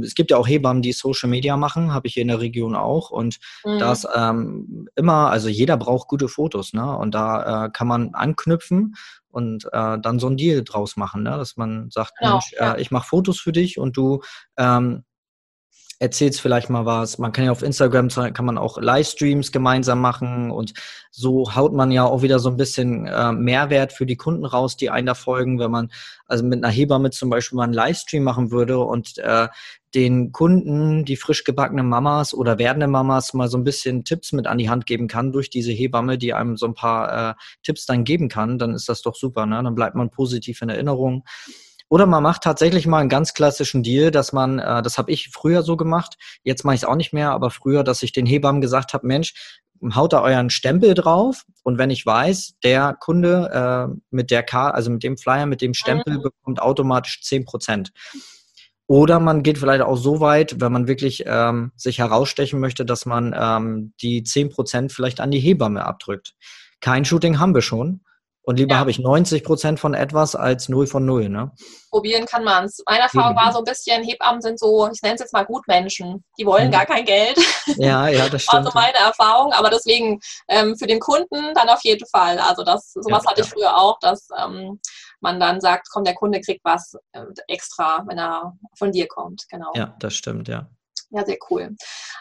[0.02, 2.76] es gibt ja auch Hebammen, die Social Media machen, habe ich hier in der Region
[2.76, 3.10] auch.
[3.10, 3.78] Und mhm.
[3.78, 6.96] das ähm, immer, also jeder braucht gute Fotos, ne?
[6.96, 8.96] Und da äh, kann man anknüpfen
[9.28, 11.30] und äh, dann so ein Deal draus machen, ne?
[11.30, 12.74] Dass man sagt, genau, Mensch, ja.
[12.74, 14.20] äh, ich mache Fotos für dich und du
[14.58, 15.04] ähm,
[15.98, 17.18] erzählst vielleicht mal was.
[17.18, 20.74] Man kann ja auf Instagram kann man auch Livestreams gemeinsam machen und
[21.10, 24.76] so haut man ja auch wieder so ein bisschen äh, Mehrwert für die Kunden raus,
[24.76, 25.90] die einen da folgen, wenn man
[26.26, 29.48] also mit einer Hebamme zum Beispiel mal einen Livestream machen würde und äh,
[29.94, 34.46] den Kunden, die frisch gebackene Mamas oder werdende Mamas mal so ein bisschen Tipps mit
[34.46, 37.86] an die Hand geben kann durch diese Hebamme, die einem so ein paar äh, Tipps
[37.86, 39.62] dann geben kann, dann ist das doch super, ne?
[39.62, 41.24] Dann bleibt man positiv in Erinnerung.
[41.88, 45.30] Oder man macht tatsächlich mal einen ganz klassischen Deal, dass man, äh, das habe ich
[45.32, 48.26] früher so gemacht, jetzt mache ich es auch nicht mehr, aber früher, dass ich den
[48.26, 49.60] Hebammen gesagt habe, Mensch,
[49.94, 53.50] haut da euren Stempel drauf und wenn ich weiß, der Kunde
[53.92, 56.22] äh, mit der Karte, also mit dem Flyer, mit dem Stempel mhm.
[56.22, 57.92] bekommt automatisch zehn Prozent.
[58.88, 63.04] Oder man geht vielleicht auch so weit, wenn man wirklich ähm, sich herausstechen möchte, dass
[63.04, 66.34] man ähm, die zehn Prozent vielleicht an die Hebamme abdrückt.
[66.80, 68.02] Kein Shooting haben wir schon.
[68.46, 68.78] Und lieber ja.
[68.78, 71.28] habe ich 90 Prozent von etwas als 0 von 0.
[71.28, 71.50] Ne?
[71.90, 72.80] Probieren kann man es.
[72.86, 76.24] Meine Erfahrung war so ein bisschen, Hebammen sind so, ich nenne es jetzt mal Gutmenschen.
[76.38, 76.72] Die wollen mhm.
[76.72, 77.36] gar kein Geld.
[77.78, 78.66] Ja, ja, das stimmt.
[78.66, 79.52] Also meine Erfahrung.
[79.52, 82.38] Aber deswegen ähm, für den Kunden dann auf jeden Fall.
[82.38, 84.80] Also das, sowas ja, hatte ich früher auch, dass ähm,
[85.20, 89.42] man dann sagt, komm, der Kunde kriegt was äh, extra, wenn er von dir kommt.
[89.50, 89.72] Genau.
[89.74, 90.70] Ja, das stimmt, ja.
[91.16, 91.74] Ja, sehr cool.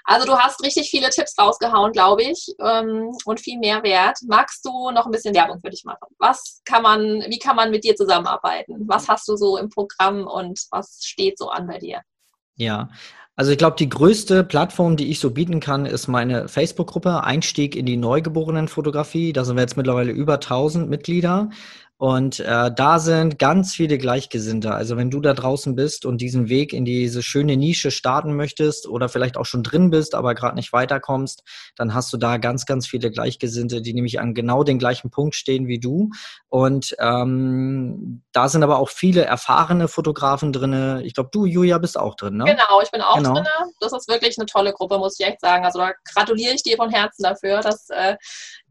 [0.06, 4.20] Also du hast richtig viele Tipps rausgehauen, glaube ich, ähm, und viel Mehrwert.
[4.26, 6.08] Magst du noch ein bisschen Werbung für dich machen?
[6.18, 8.88] Was kann man, wie kann man mit dir zusammenarbeiten?
[8.88, 12.02] Was hast du so im Programm und was steht so an bei dir?
[12.56, 12.90] Ja,
[13.36, 17.76] also ich glaube, die größte Plattform, die ich so bieten kann, ist meine Facebook-Gruppe Einstieg
[17.76, 19.34] in die Neugeborenenfotografie.
[19.34, 21.50] Da sind wir jetzt mittlerweile über 1000 Mitglieder.
[21.98, 24.74] Und äh, da sind ganz viele Gleichgesinnte.
[24.74, 28.86] Also wenn du da draußen bist und diesen Weg in diese schöne Nische starten möchtest
[28.88, 31.44] oder vielleicht auch schon drin bist, aber gerade nicht weiterkommst,
[31.78, 35.36] dann hast du da ganz, ganz viele Gleichgesinnte, die nämlich an genau den gleichen Punkt
[35.36, 36.10] stehen wie du.
[36.50, 41.02] Und ähm, da sind aber auch viele erfahrene Fotografen drin.
[41.06, 42.44] Ich glaube, du, Julia, bist auch drin, ne?
[42.44, 43.36] Genau, ich bin auch genau.
[43.36, 43.46] drin.
[43.80, 45.64] Das ist wirklich eine tolle Gruppe, muss ich echt sagen.
[45.64, 48.18] Also da gratuliere ich dir von Herzen dafür, dass äh,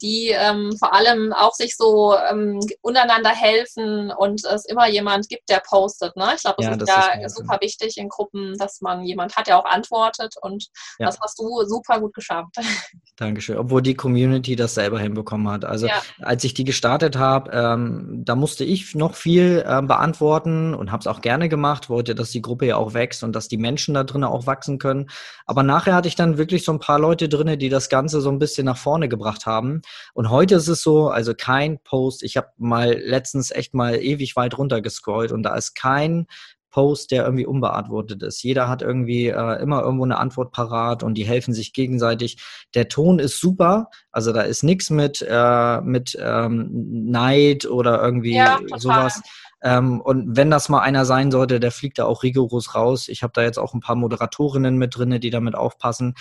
[0.05, 5.49] die ähm, vor allem auch sich so ähm, untereinander helfen und es immer jemand gibt,
[5.49, 6.15] der postet.
[6.15, 6.27] Ne?
[6.37, 9.35] Ich glaube, das ja, ist das ja ist super wichtig in Gruppen, dass man jemand
[9.35, 10.67] hat, der auch antwortet und
[10.99, 11.07] ja.
[11.07, 12.55] das hast du super gut geschafft.
[13.17, 13.57] Dankeschön.
[13.57, 15.65] Obwohl die Community das selber hinbekommen hat.
[15.65, 16.03] Also ja.
[16.21, 21.01] als ich die gestartet habe, ähm, da musste ich noch viel ähm, beantworten und habe
[21.01, 23.95] es auch gerne gemacht, wollte, dass die Gruppe ja auch wächst und dass die Menschen
[23.95, 25.09] da drinnen auch wachsen können.
[25.47, 28.31] Aber nachher hatte ich dann wirklich so ein paar Leute drin, die das Ganze so
[28.31, 29.81] ein bisschen nach vorne gebracht haben.
[30.15, 32.23] Und heute ist es so, also kein Post.
[32.23, 36.27] Ich habe mal letztens echt mal ewig weit runter gescrollt und da ist kein
[36.75, 38.43] Post, der irgendwie unbeantwortet ist.
[38.43, 42.43] Jeder hat irgendwie äh, immer irgendwo eine Antwort parat und die helfen sich gegenseitig.
[42.75, 48.35] Der Ton ist super, also da ist nichts mit, äh, mit ähm, Neid oder irgendwie
[48.35, 49.23] ja, sowas.
[49.63, 53.07] Ähm, und wenn das mal einer sein sollte, der fliegt da auch rigoros raus.
[53.07, 56.17] Ich habe da jetzt auch ein paar Moderatorinnen mit drinne, die damit aufpassen.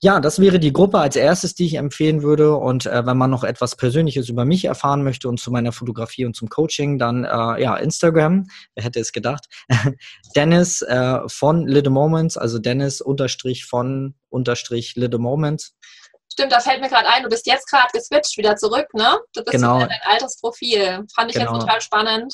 [0.00, 2.54] Ja, das wäre die Gruppe als erstes, die ich empfehlen würde.
[2.54, 6.24] Und äh, wenn man noch etwas Persönliches über mich erfahren möchte und zu meiner Fotografie
[6.24, 8.46] und zum Coaching, dann äh, ja, Instagram,
[8.76, 9.46] wer hätte es gedacht?
[10.36, 15.74] Dennis äh, von Little Moments, also Dennis unterstrich von unterstrich Little Moments.
[16.32, 19.18] Stimmt, da fällt mir gerade ein, du bist jetzt gerade geswitcht wieder zurück, ne?
[19.34, 19.78] Du bist genau.
[19.78, 21.04] wieder dein altes Profil.
[21.12, 21.54] Fand ich genau.
[21.54, 22.32] jetzt total spannend.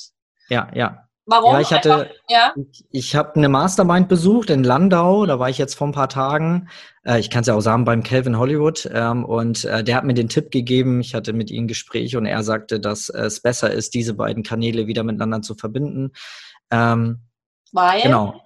[0.50, 1.08] Ja, ja.
[1.26, 1.54] Warum?
[1.54, 2.52] Ja, ich hatte, ja?
[2.70, 6.10] ich, ich habe eine Mastermind besucht in Landau, da war ich jetzt vor ein paar
[6.10, 6.68] Tagen.
[7.02, 8.88] Äh, ich kann es ja auch sagen, beim Calvin Hollywood.
[8.92, 12.16] Ähm, und äh, der hat mir den Tipp gegeben, ich hatte mit ihm ein Gespräch
[12.16, 16.12] und er sagte, dass es besser ist, diese beiden Kanäle wieder miteinander zu verbinden.
[16.70, 17.20] Ähm,
[17.72, 18.02] Weil?
[18.02, 18.42] Genau.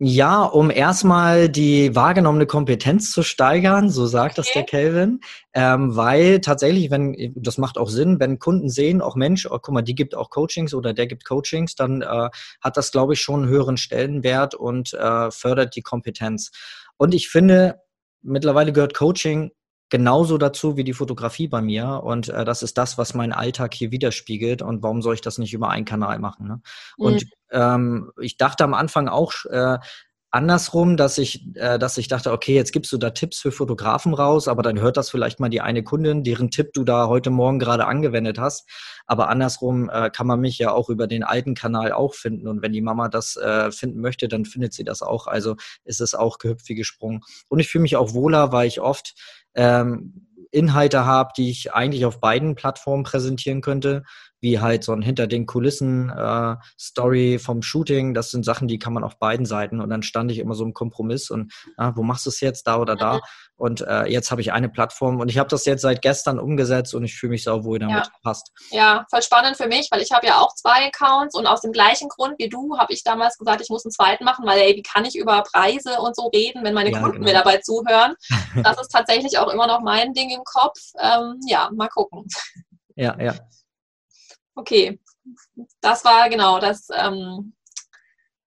[0.00, 4.46] Ja, um erstmal die wahrgenommene Kompetenz zu steigern, so sagt okay.
[4.46, 5.20] das der Kelvin,
[5.54, 9.74] ähm, weil tatsächlich, wenn das macht auch Sinn, wenn Kunden sehen, auch Mensch, oh, guck
[9.74, 12.28] mal, die gibt auch Coachings oder der gibt Coachings, dann äh,
[12.60, 16.52] hat das, glaube ich, schon einen höheren Stellenwert und äh, fördert die Kompetenz.
[16.96, 17.80] Und ich finde,
[18.22, 19.50] mittlerweile gehört Coaching
[19.90, 22.02] genauso dazu wie die Fotografie bei mir.
[22.02, 24.62] Und äh, das ist das, was mein Alltag hier widerspiegelt.
[24.62, 26.48] Und warum soll ich das nicht über einen Kanal machen?
[26.48, 26.60] Ne?
[26.96, 27.30] Und mhm.
[27.52, 29.78] ähm, ich dachte am Anfang auch, äh,
[30.30, 34.12] andersrum, dass ich, äh, dass ich dachte, okay, jetzt gibst du da Tipps für Fotografen
[34.12, 37.30] raus, aber dann hört das vielleicht mal die eine Kundin, deren Tipp du da heute
[37.30, 38.68] Morgen gerade angewendet hast.
[39.06, 42.46] Aber andersrum äh, kann man mich ja auch über den alten Kanal auch finden.
[42.46, 45.26] Und wenn die Mama das äh, finden möchte, dann findet sie das auch.
[45.26, 47.22] Also ist es auch gehüpft wie gesprungen.
[47.48, 49.14] Und ich fühle mich auch wohler, weil ich oft
[49.58, 54.04] ähm, Inhalte habe, die ich eigentlich auf beiden Plattformen präsentieren könnte
[54.40, 58.14] wie halt so ein hinter den Kulissen äh, Story vom Shooting.
[58.14, 59.80] Das sind Sachen, die kann man auf beiden Seiten.
[59.80, 62.66] Und dann stand ich immer so im Kompromiss und ah, wo machst du es jetzt,
[62.66, 63.14] da oder da?
[63.14, 63.20] Mhm.
[63.56, 66.94] Und äh, jetzt habe ich eine Plattform und ich habe das jetzt seit gestern umgesetzt
[66.94, 68.06] und ich fühle mich sau wohl damit.
[68.06, 68.12] Ja.
[68.22, 68.52] Passt.
[68.70, 71.72] Ja, voll spannend für mich, weil ich habe ja auch zwei Accounts und aus dem
[71.72, 74.76] gleichen Grund wie du habe ich damals gesagt, ich muss einen zweiten machen, weil ey,
[74.76, 77.26] wie kann ich über Preise und so reden, wenn meine ja, Kunden genau.
[77.26, 78.14] mir dabei zuhören?
[78.62, 80.78] Das ist tatsächlich auch immer noch mein Ding im Kopf.
[80.98, 82.26] Ähm, ja, mal gucken.
[82.96, 83.34] Ja, ja.
[84.58, 84.98] Okay,
[85.80, 87.54] das war genau das ähm,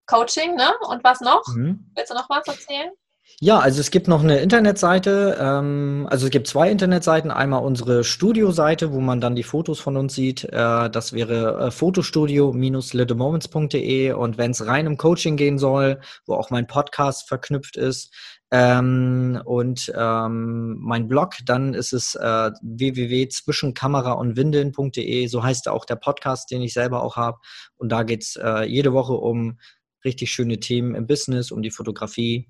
[0.07, 0.71] Coaching, ne?
[0.89, 1.41] Und was noch?
[1.47, 1.89] Mhm.
[1.95, 2.91] Willst du noch was erzählen?
[3.39, 7.31] Ja, also es gibt noch eine Internetseite, ähm, also es gibt zwei Internetseiten.
[7.31, 10.43] Einmal unsere Studioseite, wo man dann die Fotos von uns sieht.
[10.43, 14.11] Äh, das wäre äh, fotostudio-littlemoments.de.
[14.11, 18.13] Und wenn es rein um Coaching gehen soll, wo auch mein Podcast verknüpft ist,
[18.51, 25.85] ähm, und ähm, mein Blog, dann ist es äh, www.zwischenkamera und windeln.de, so heißt auch
[25.85, 27.37] der Podcast, den ich selber auch habe.
[27.77, 29.57] Und da geht's äh, jede Woche um
[30.03, 32.49] richtig schöne Themen im Business, um die Fotografie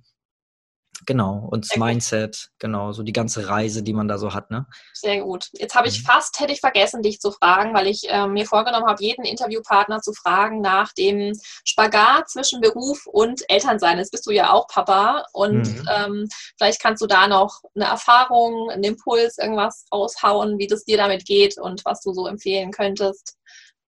[1.07, 4.67] Genau, und das Mindset, genau, so die ganze Reise, die man da so hat, ne?
[4.93, 5.47] Sehr gut.
[5.53, 6.05] Jetzt habe ich mhm.
[6.05, 10.01] fast, hätte ich vergessen, dich zu fragen, weil ich äh, mir vorgenommen habe, jeden Interviewpartner
[10.01, 11.33] zu fragen nach dem
[11.65, 13.97] Spagat zwischen Beruf und Elternsein.
[13.97, 15.89] Jetzt bist du ja auch Papa und mhm.
[15.89, 20.97] ähm, vielleicht kannst du da noch eine Erfahrung, einen Impuls, irgendwas raushauen, wie das dir
[20.97, 23.37] damit geht und was du so empfehlen könntest.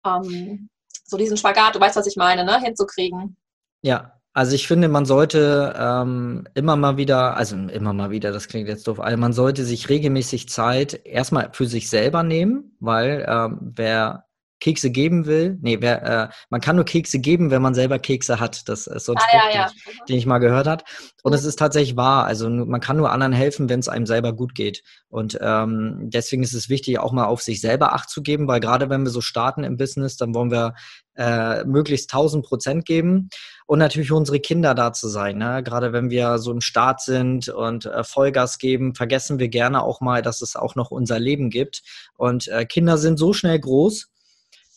[0.04, 0.68] Ähm,
[1.04, 2.60] so diesen Spagat, du weißt, was ich meine, ne?
[2.60, 3.36] hinzukriegen.
[3.82, 8.48] Ja, also ich finde, man sollte ähm, immer mal wieder, also immer mal wieder, das
[8.48, 13.24] klingt jetzt doof, also man sollte sich regelmäßig Zeit erstmal für sich selber nehmen, weil
[13.26, 14.26] ähm, wer
[14.60, 18.38] Kekse geben will, nee, wer, äh, man kann nur Kekse geben, wenn man selber Kekse
[18.38, 18.68] hat.
[18.68, 19.66] Das ist so ein ah, Spruch, ja, ja.
[19.68, 20.84] Den, ich, den, ich, mal gehört hat.
[21.22, 22.24] Und es ist tatsächlich wahr.
[22.24, 24.82] Also man kann nur anderen helfen, wenn es einem selber gut geht.
[25.08, 28.60] Und ähm, deswegen ist es wichtig, auch mal auf sich selber Acht zu geben, weil
[28.60, 30.74] gerade wenn wir so starten im Business, dann wollen wir
[31.16, 33.28] äh, möglichst 1000 Prozent geben
[33.66, 35.38] und natürlich unsere Kinder da zu sein.
[35.38, 35.62] Ne?
[35.62, 40.00] Gerade wenn wir so im Start sind und äh, Vollgas geben, vergessen wir gerne auch
[40.00, 41.82] mal, dass es auch noch unser Leben gibt.
[42.16, 44.08] Und äh, Kinder sind so schnell groß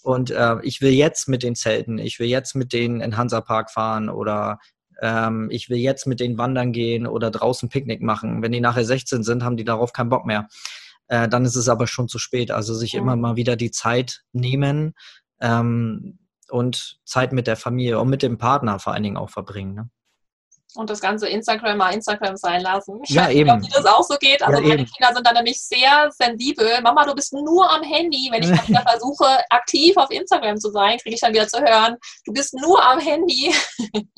[0.02, 3.70] und äh, ich will jetzt mit den Zelten, ich will jetzt mit denen in Hansapark
[3.70, 4.60] fahren oder
[5.02, 8.42] ähm, ich will jetzt mit denen wandern gehen oder draußen Picknick machen.
[8.42, 10.48] Wenn die nachher 16 sind, haben die darauf keinen Bock mehr.
[11.08, 12.50] Äh, dann ist es aber schon zu spät.
[12.50, 14.94] Also sich immer mal wieder die Zeit nehmen
[15.42, 16.18] ähm,
[16.52, 19.76] und Zeit mit der Familie und mit dem Partner vor allen Dingen auch verbringen.
[19.76, 19.90] Ne?
[20.76, 23.00] und das ganze Instagram mal Instagram sein lassen.
[23.04, 23.60] Ich ja, weiß eben.
[23.60, 24.44] nicht, ob das auch so geht.
[24.44, 24.92] Also ja, meine eben.
[24.92, 26.68] Kinder sind dann nämlich sehr sensibel.
[26.84, 28.30] Mama, du bist nur am Handy.
[28.32, 31.60] Wenn ich dann wieder versuche, aktiv auf Instagram zu sein, kriege ich dann wieder zu
[31.60, 31.96] hören,
[32.26, 33.54] du bist nur am Handy.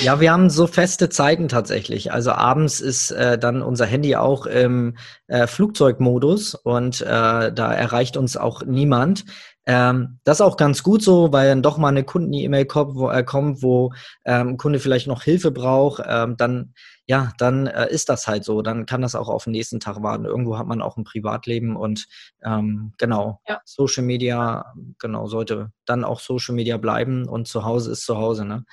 [0.00, 2.12] Ja, wir haben so feste Zeiten tatsächlich.
[2.12, 7.04] Also abends ist äh, dann unser Handy auch im äh, Flugzeugmodus und äh,
[7.52, 9.24] da erreicht uns auch niemand.
[9.64, 13.10] Ähm, das ist auch ganz gut so, weil dann doch mal eine Kunden-E-Mail kommt, wo,
[13.10, 13.92] äh, kommt, wo
[14.24, 16.74] ähm, ein Kunde vielleicht noch Hilfe braucht, ähm, dann
[17.06, 18.62] ja, dann äh, ist das halt so.
[18.62, 20.24] Dann kann das auch auf den nächsten Tag warten.
[20.24, 22.06] Irgendwo hat man auch ein Privatleben und
[22.42, 23.60] ähm, genau, ja.
[23.64, 28.44] Social Media, genau, sollte dann auch Social Media bleiben und zu Hause ist zu Hause,
[28.44, 28.64] ne?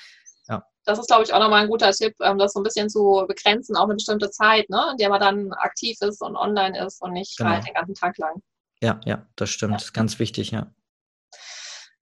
[0.47, 0.63] Ja.
[0.85, 3.25] Das ist, glaube ich, auch nochmal ein guter Tipp, ähm, das so ein bisschen zu
[3.27, 7.01] begrenzen, auch eine bestimmte Zeit, ne, in der man dann aktiv ist und online ist
[7.01, 7.49] und nicht genau.
[7.49, 8.41] halt den ganzen Tag lang.
[8.81, 9.81] Ja, ja, das stimmt.
[9.81, 9.87] Ja.
[9.93, 10.71] Ganz wichtig, ja.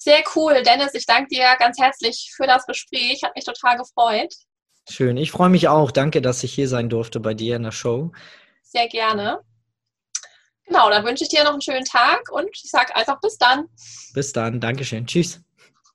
[0.08, 0.94] Sehr cool, Dennis.
[0.94, 3.24] Ich danke dir ganz herzlich für das Gespräch.
[3.24, 4.34] Hat mich total gefreut.
[4.90, 5.18] Schön.
[5.18, 5.92] Ich freue mich auch.
[5.92, 8.14] Danke, dass ich hier sein durfte bei dir in der Show.
[8.64, 9.42] Sehr gerne.
[10.66, 13.66] Genau, dann wünsche ich dir noch einen schönen Tag und ich sage einfach bis dann.
[14.14, 14.62] Bis dann.
[14.62, 15.08] Dankeschön.
[15.08, 15.42] Tschüss.